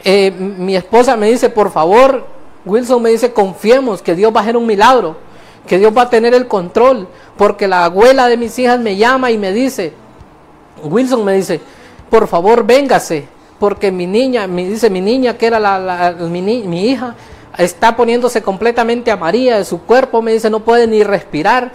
[0.03, 2.25] eh, mi esposa me dice, por favor,
[2.65, 5.17] Wilson me dice, confiemos que Dios va a hacer un milagro,
[5.67, 9.29] que Dios va a tener el control, porque la abuela de mis hijas me llama
[9.31, 9.93] y me dice,
[10.83, 11.59] Wilson me dice,
[12.09, 13.25] por favor, véngase,
[13.59, 17.15] porque mi niña, me dice mi niña, que era la, mi, mi hija,
[17.57, 21.71] está poniéndose completamente amarilla de su cuerpo, me dice, no puede ni respirar,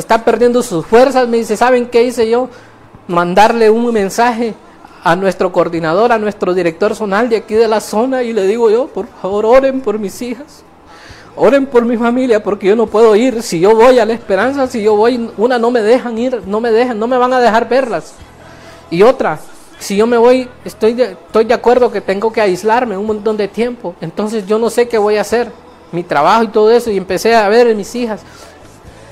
[0.00, 1.28] está perdiendo sus fuerzas.
[1.28, 2.48] Me dice, ¿saben qué hice yo?
[3.06, 4.54] Mandarle un mensaje
[5.02, 8.70] a nuestro coordinador, a nuestro director zonal de aquí de la zona y le digo
[8.70, 10.64] yo, por favor, oren por mis hijas.
[11.36, 13.42] oren por mi familia porque yo no puedo ir.
[13.42, 16.60] Si yo voy a la esperanza, si yo voy, una no me dejan ir, no
[16.60, 18.14] me dejan, no me van a dejar verlas.
[18.90, 19.38] Y otra,
[19.78, 23.36] si yo me voy, estoy de, estoy de acuerdo que tengo que aislarme un montón
[23.36, 23.94] de tiempo.
[24.00, 25.50] Entonces yo no sé qué voy a hacer.
[25.92, 26.90] Mi trabajo y todo eso.
[26.90, 28.20] Y empecé a ver a mis hijas.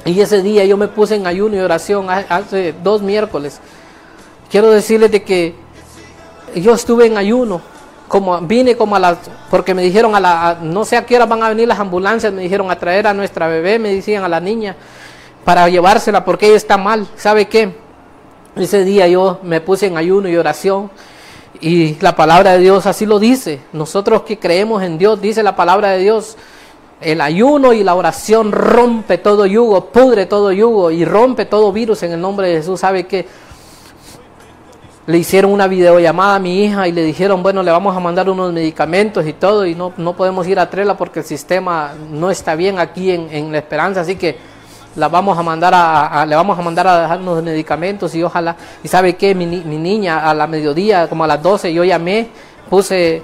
[0.05, 3.61] Y ese día yo me puse en ayuno y oración hace dos miércoles.
[4.51, 5.55] Quiero decirles de que
[6.55, 7.61] yo estuve en ayuno
[8.09, 9.19] como vine como a las,
[9.51, 12.33] porque me dijeron a la, no sé a qué hora van a venir las ambulancias,
[12.33, 14.77] me dijeron a traer a nuestra bebé, me decían a la niña,
[15.45, 17.07] para llevársela porque ella está mal.
[17.17, 17.77] ¿Sabe qué?
[18.57, 20.91] Ese día yo me puse en ayuno y oración
[21.61, 23.61] y la palabra de Dios así lo dice.
[23.73, 26.37] Nosotros que creemos en Dios, dice la palabra de Dios,
[27.01, 32.03] el ayuno y la oración rompe todo yugo, pudre todo yugo y rompe todo virus
[32.03, 32.81] en el nombre de Jesús.
[32.81, 33.27] ¿Sabe qué?
[35.09, 38.29] le hicieron una videollamada a mi hija y le dijeron, bueno, le vamos a mandar
[38.29, 42.31] unos medicamentos y todo, y no, no podemos ir a Trela porque el sistema no
[42.31, 44.37] está bien aquí en, La Esperanza, así que
[44.97, 48.55] la vamos a mandar a, le vamos a mandar a dejar unos medicamentos y ojalá,
[48.85, 52.29] y sabe que mi, mi, niña a la mediodía, como a las 12, yo llamé,
[52.69, 53.23] puse,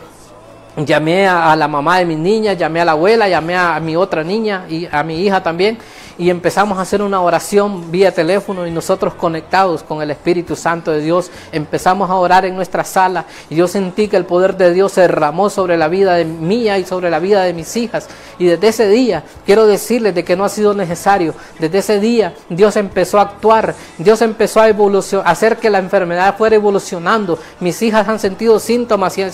[0.76, 4.24] llamé a, la mamá de mi niña, llamé a la abuela, llamé a mi otra
[4.24, 5.78] niña y a mi hija también,
[6.18, 10.90] y empezamos a hacer una oración vía teléfono y nosotros conectados con el Espíritu Santo
[10.90, 11.30] de Dios.
[11.52, 15.02] Empezamos a orar en nuestra sala y yo sentí que el poder de Dios se
[15.02, 18.08] derramó sobre la vida de mía y sobre la vida de mis hijas.
[18.38, 21.34] Y desde ese día quiero decirles de que no ha sido necesario.
[21.58, 23.74] Desde ese día Dios empezó a actuar.
[23.98, 27.38] Dios empezó a evolucionar hacer que la enfermedad fuera evolucionando.
[27.60, 29.24] Mis hijas han sentido síntomas y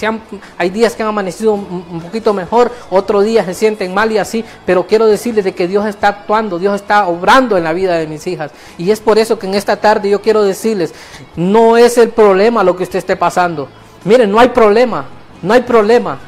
[0.59, 4.45] hay días que han amanecido un, poquito mejor otros días se sienten mal y así.
[4.66, 8.06] Pero quiero decirles de que Dios está actuando Dios está obrando en la vida de
[8.06, 8.50] mis hijas.
[8.78, 10.94] Y es por eso que en esta tarde yo quiero decirles,
[11.36, 13.68] no es el problema lo que usted esté pasando.
[14.04, 15.04] Miren, no hay problema,
[15.42, 16.18] no hay problema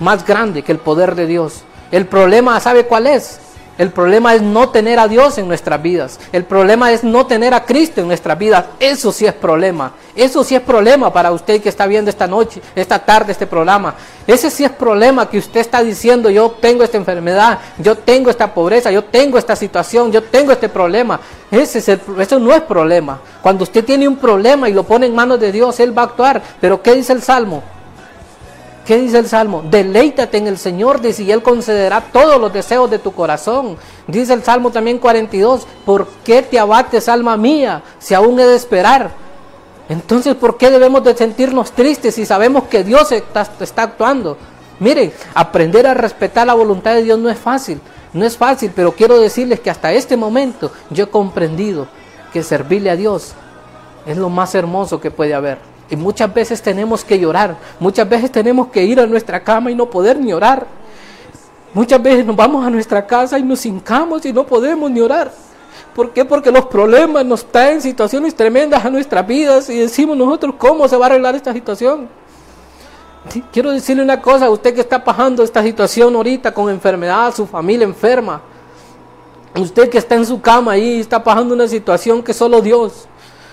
[0.00, 1.62] más grande que el poder de Dios.
[1.90, 3.40] El problema, ¿sabe cuál es?
[3.78, 6.20] El problema es no tener a Dios en nuestras vidas.
[6.30, 8.66] El problema es no tener a Cristo en nuestras vidas.
[8.78, 9.92] Eso sí es problema.
[10.14, 13.94] Eso sí es problema para usted que está viendo esta noche, esta tarde este programa.
[14.26, 18.52] Ese sí es problema que usted está diciendo, yo tengo esta enfermedad, yo tengo esta
[18.52, 21.18] pobreza, yo tengo esta situación, yo tengo este problema.
[21.50, 23.20] Ese es el, eso no es problema.
[23.40, 26.06] Cuando usted tiene un problema y lo pone en manos de Dios, Él va a
[26.06, 26.42] actuar.
[26.60, 27.62] Pero ¿qué dice el Salmo?
[28.86, 29.62] ¿Qué dice el Salmo?
[29.70, 33.76] Deleítate en el Señor, dice, y Él concederá todos los deseos de tu corazón.
[34.08, 38.56] Dice el Salmo también 42, ¿por qué te abates, alma mía, si aún he de
[38.56, 39.12] esperar?
[39.88, 44.36] Entonces, ¿por qué debemos de sentirnos tristes si sabemos que Dios está, está actuando?
[44.80, 47.80] Miren, aprender a respetar la voluntad de Dios no es fácil,
[48.12, 51.86] no es fácil, pero quiero decirles que hasta este momento yo he comprendido
[52.32, 53.34] que servirle a Dios
[54.06, 55.71] es lo más hermoso que puede haber.
[55.90, 59.74] Y muchas veces tenemos que llorar, muchas veces tenemos que ir a nuestra cama y
[59.74, 60.66] no poder ni orar.
[61.74, 65.32] Muchas veces nos vamos a nuestra casa y nos hincamos y no podemos ni orar.
[65.94, 66.24] ¿Por qué?
[66.24, 70.96] Porque los problemas nos traen situaciones tremendas a nuestras vidas y decimos nosotros cómo se
[70.96, 72.08] va a arreglar esta situación.
[73.52, 77.84] Quiero decirle una cosa, usted que está pasando esta situación ahorita con enfermedad, su familia
[77.84, 78.40] enferma,
[79.54, 83.06] usted que está en su cama ahí está pasando una situación que solo Dios.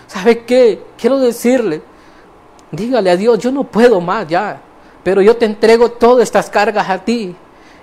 [0.07, 0.81] ¿Sabe qué?
[0.97, 1.83] Quiero decirle,
[2.71, 4.61] Dígale a Dios, yo no puedo más ya,
[5.03, 7.35] pero yo te entrego todas estas cargas a ti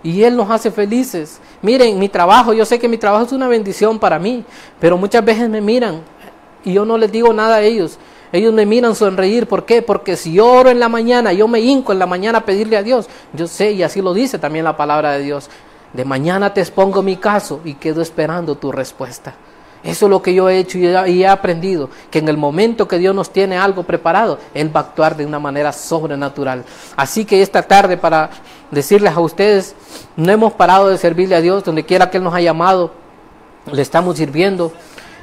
[0.02, 1.40] y Él nos hace felices.
[1.62, 4.44] Miren, mi trabajo, yo sé que mi trabajo es una bendición para mí,
[4.78, 6.02] pero muchas veces me miran
[6.64, 7.98] y yo no les digo nada a ellos.
[8.32, 9.82] Ellos me miran sonreír, ¿por qué?
[9.82, 12.76] Porque si yo oro en la mañana, yo me hinco en la mañana a pedirle
[12.76, 13.08] a Dios.
[13.32, 15.48] Yo sé, y así lo dice también la palabra de Dios.
[15.92, 19.34] De mañana te expongo mi caso y quedo esperando tu respuesta.
[19.84, 22.98] Eso es lo que yo he hecho y he aprendido, que en el momento que
[22.98, 26.64] Dios nos tiene algo preparado, Él va a actuar de una manera sobrenatural.
[26.96, 28.30] Así que esta tarde para
[28.70, 29.74] decirles a ustedes,
[30.16, 32.92] no hemos parado de servirle a Dios, donde quiera que Él nos ha llamado,
[33.70, 34.72] le estamos sirviendo.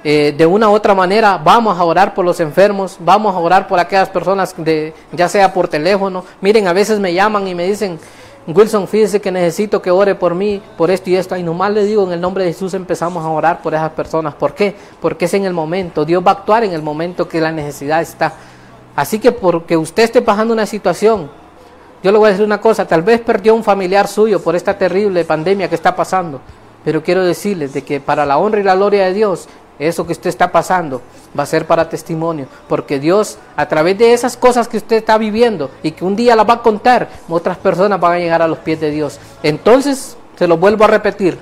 [0.06, 3.70] Eh, de una u otra manera vamos a orar por los enfermos, vamos a orar
[3.70, 6.26] por aquellas personas, de, ya sea por teléfono.
[6.41, 7.99] Miren, a veces me llaman y me dicen,
[8.45, 11.37] Wilson, fíjese que necesito que ore por mí, por esto y esto.
[11.37, 14.33] Y nomás le digo, en el nombre de Jesús empezamos a orar por esas personas.
[14.33, 14.75] ¿Por qué?
[15.01, 16.03] Porque es en el momento.
[16.03, 18.33] Dios va a actuar en el momento que la necesidad está.
[18.95, 21.29] Así que porque usted esté pasando una situación,
[22.03, 24.77] yo le voy a decir una cosa, tal vez perdió un familiar suyo por esta
[24.77, 26.41] terrible pandemia que está pasando.
[26.83, 29.47] Pero quiero decirles de que para la honra y la gloria de Dios,
[29.80, 31.01] eso que usted está pasando
[31.38, 35.17] va a ser para testimonio, porque Dios a través de esas cosas que usted está
[35.17, 38.47] viviendo y que un día las va a contar, otras personas van a llegar a
[38.47, 39.19] los pies de Dios.
[39.41, 41.38] Entonces, se lo vuelvo a repetir,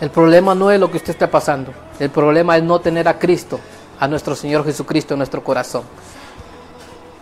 [0.00, 3.18] el problema no es lo que usted está pasando, el problema es no tener a
[3.18, 3.60] Cristo,
[3.98, 5.82] a nuestro Señor Jesucristo en nuestro corazón.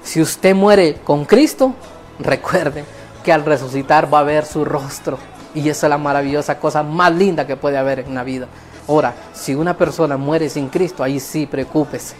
[0.02, 1.74] Si usted muere con Cristo,
[2.18, 2.84] recuerde
[3.22, 5.18] que al resucitar va a ver su rostro
[5.54, 8.48] Y esa es la maravillosa cosa más linda que puede haber en la vida.
[8.88, 12.16] Ahora, si una persona muere sin Cristo, ahí sí, preocúpese.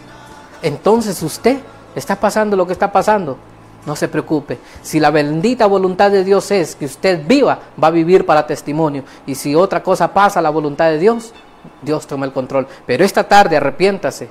[0.61, 1.59] Entonces usted
[1.95, 3.37] está pasando lo que está pasando.
[3.85, 4.59] No se preocupe.
[4.81, 9.03] Si la bendita voluntad de Dios es que usted viva, va a vivir para testimonio.
[9.25, 11.33] Y si otra cosa pasa, la voluntad de Dios,
[11.81, 12.65] Dios toma el control.
[12.85, 14.29] Pero esta tarde arrepiéntase.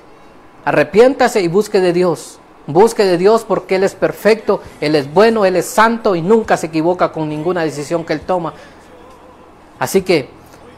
[0.65, 2.39] Arrepiéntase y busque de Dios.
[2.67, 6.57] Busque de Dios porque Él es perfecto, Él es bueno, Él es santo y nunca
[6.57, 8.55] se equivoca con ninguna decisión que Él toma.
[9.81, 10.31] Así que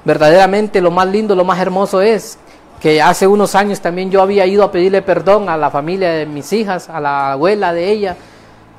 [0.05, 2.39] verdaderamente lo más lindo, lo más hermoso es
[2.81, 6.27] que hace unos años también yo había ido a pedirle perdón a la familia de
[6.27, 8.17] mis hijas, a la abuela de ella,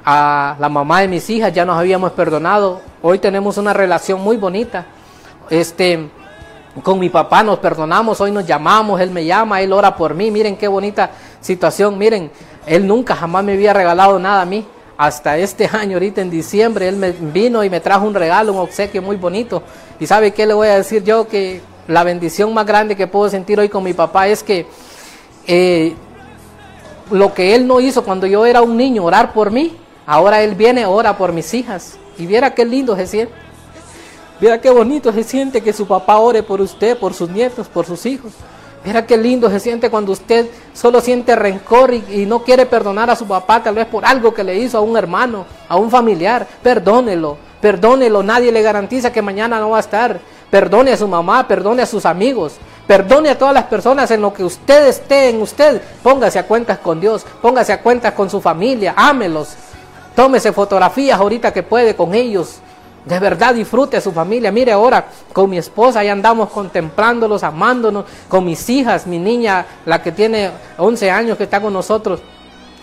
[0.05, 2.81] a la mamá de mis hijas, ya nos habíamos perdonado.
[3.01, 4.85] Hoy tenemos una relación muy bonita.
[5.49, 6.07] Este,
[6.83, 10.29] con mi papá nos perdonamos, hoy nos llamamos, él me llama, él ora por mí.
[10.29, 11.09] Miren qué bonita
[11.41, 11.97] situación.
[11.97, 12.29] Miren,
[12.67, 14.67] él nunca jamás me había regalado nada a mí.
[14.97, 18.59] Hasta este año, ahorita en diciembre, él me vino y me trajo un regalo, un
[18.59, 19.63] obsequio muy bonito.
[19.99, 23.29] Y sabe qué le voy a decir yo que la bendición más grande que puedo
[23.29, 24.65] sentir hoy con mi papá es que
[25.47, 25.93] eh,
[27.11, 30.55] lo que él no hizo cuando yo era un niño, orar por mí, ahora él
[30.55, 31.97] viene, ora por mis hijas.
[32.17, 33.33] Y viera qué lindo se siente.
[34.39, 37.85] Viera qué bonito se siente que su papá ore por usted, por sus nietos, por
[37.85, 38.33] sus hijos.
[38.85, 43.15] Mira qué lindo se siente cuando usted solo siente rencor y, no quiere perdonar a
[43.15, 46.45] su papá, tal vez por algo que le hizo a un hermano, a un familiar.
[46.61, 48.21] Perdónelo, perdónelo.
[48.21, 50.19] Nadie le garantiza que mañana no va a estar.
[50.51, 54.31] Perdone a su mamá, perdone a sus amigos, perdone a todas las personas en lo
[54.31, 55.81] que usted esté en usted.
[56.03, 59.55] Póngase a cuentas con Dios, póngase a cuentas con su familia, ámelos.
[60.15, 62.59] Tómese fotografías ahorita que puede con ellos.
[63.05, 64.51] De verdad disfrute a su familia.
[64.51, 68.05] Mire ahora, con mi esposa ya andamos contemplándolos, amándonos.
[68.27, 72.21] Con mis hijas, mi niña, la que tiene 11 años que está con nosotros.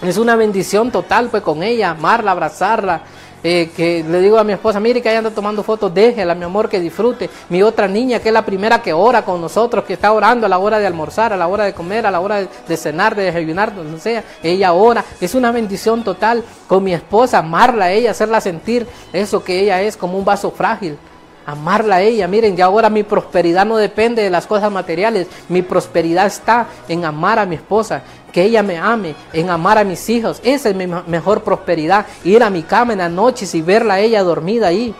[0.00, 3.02] Es una bendición total pues con ella, amarla, abrazarla.
[3.44, 6.44] Eh, que le digo a mi esposa, mire que ella anda tomando fotos, déjela, mi
[6.44, 7.28] amor, que disfrute.
[7.48, 10.48] Mi otra niña, que es la primera que ora con nosotros, que está orando a
[10.48, 13.16] la hora de almorzar, a la hora de comer, a la hora de, de cenar,
[13.16, 15.04] de desayunar, donde sea, ella ora.
[15.20, 19.82] Es una bendición total con mi esposa, amarla a ella, hacerla sentir eso que ella
[19.82, 20.96] es como un vaso frágil.
[21.44, 25.62] Amarla a ella, miren, ya ahora mi prosperidad no depende de las cosas materiales, mi
[25.62, 30.08] prosperidad está en amar a mi esposa, que ella me ame, en amar a mis
[30.08, 30.40] hijos.
[30.42, 32.06] Esa es mi mejor prosperidad.
[32.24, 34.94] Ir a mi cama en las noches y verla a ella dormida ahí.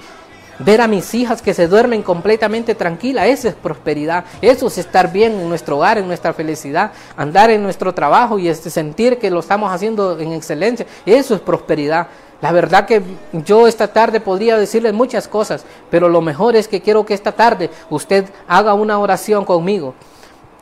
[0.58, 4.24] Ver a mis hijas que se duermen completamente tranquilas, esa es prosperidad.
[4.40, 6.92] Eso es estar bien en nuestro hogar, en nuestra felicidad.
[7.16, 11.40] Andar en nuestro trabajo y este sentir que lo estamos haciendo en excelencia, eso es
[11.40, 12.08] prosperidad.
[12.42, 13.02] La verdad que
[13.32, 17.32] yo esta tarde podría decirles muchas cosas, pero lo mejor es que quiero que esta
[17.32, 19.94] tarde usted haga una oración conmigo.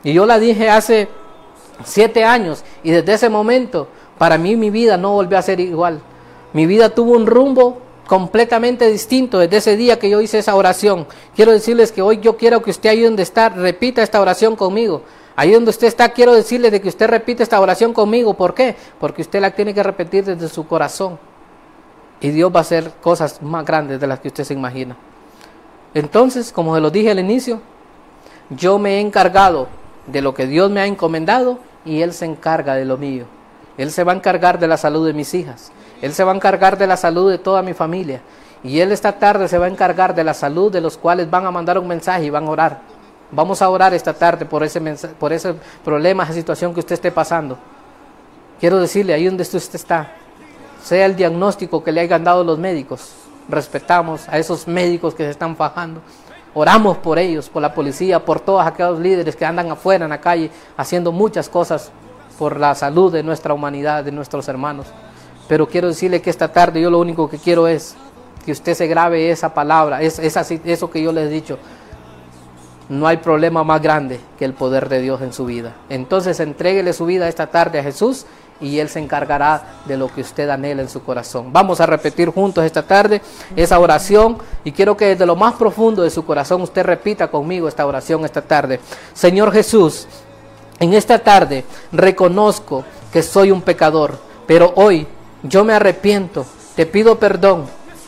[0.03, 1.09] Y yo la dije hace
[1.85, 6.01] siete años y desde ese momento para mí mi vida no volvió a ser igual.
[6.53, 11.07] Mi vida tuvo un rumbo completamente distinto desde ese día que yo hice esa oración.
[11.35, 15.03] Quiero decirles que hoy yo quiero que usted ahí donde está repita esta oración conmigo.
[15.35, 18.33] Ahí donde usted está quiero decirle de que usted repita esta oración conmigo.
[18.33, 18.75] ¿Por qué?
[18.99, 21.17] Porque usted la tiene que repetir desde su corazón.
[22.19, 24.97] Y Dios va a hacer cosas más grandes de las que usted se imagina.
[25.93, 27.61] Entonces, como se lo dije al inicio,
[28.49, 29.67] yo me he encargado
[30.05, 33.25] de lo que Dios me ha encomendado y Él se encarga de lo mío.
[33.77, 35.71] Él se va a encargar de la salud de mis hijas.
[36.01, 38.21] Él se va a encargar de la salud de toda mi familia.
[38.63, 41.45] Y Él esta tarde se va a encargar de la salud de los cuales van
[41.45, 42.79] a mandar un mensaje y van a orar.
[43.31, 44.81] Vamos a orar esta tarde por ese,
[45.17, 47.57] por ese problema, esa situación que usted esté pasando.
[48.59, 50.11] Quiero decirle, ahí donde usted está,
[50.83, 53.13] sea el diagnóstico que le hayan dado los médicos.
[53.49, 56.01] Respetamos a esos médicos que se están fajando.
[56.53, 60.19] Oramos por ellos, por la policía, por todos aquellos líderes que andan afuera en la
[60.19, 61.91] calle haciendo muchas cosas
[62.37, 64.87] por la salud de nuestra humanidad, de nuestros hermanos.
[65.47, 67.95] Pero quiero decirle que esta tarde yo lo único que quiero es
[68.45, 70.35] que usted se grabe esa palabra, es, es
[70.65, 71.57] eso que yo les he dicho.
[72.89, 75.75] No hay problema más grande que el poder de Dios en su vida.
[75.87, 78.25] Entonces entréguele su vida esta tarde a Jesús
[78.61, 81.51] y Él se encargará de lo que usted anhela en su corazón.
[81.51, 83.21] Vamos a repetir juntos esta tarde
[83.55, 87.67] esa oración y quiero que desde lo más profundo de su corazón usted repita conmigo
[87.67, 88.79] esta oración esta tarde.
[89.13, 90.07] Señor Jesús,
[90.79, 95.07] en esta tarde reconozco que soy un pecador, pero hoy
[95.43, 96.45] yo me arrepiento,
[96.75, 97.65] te pido perdón.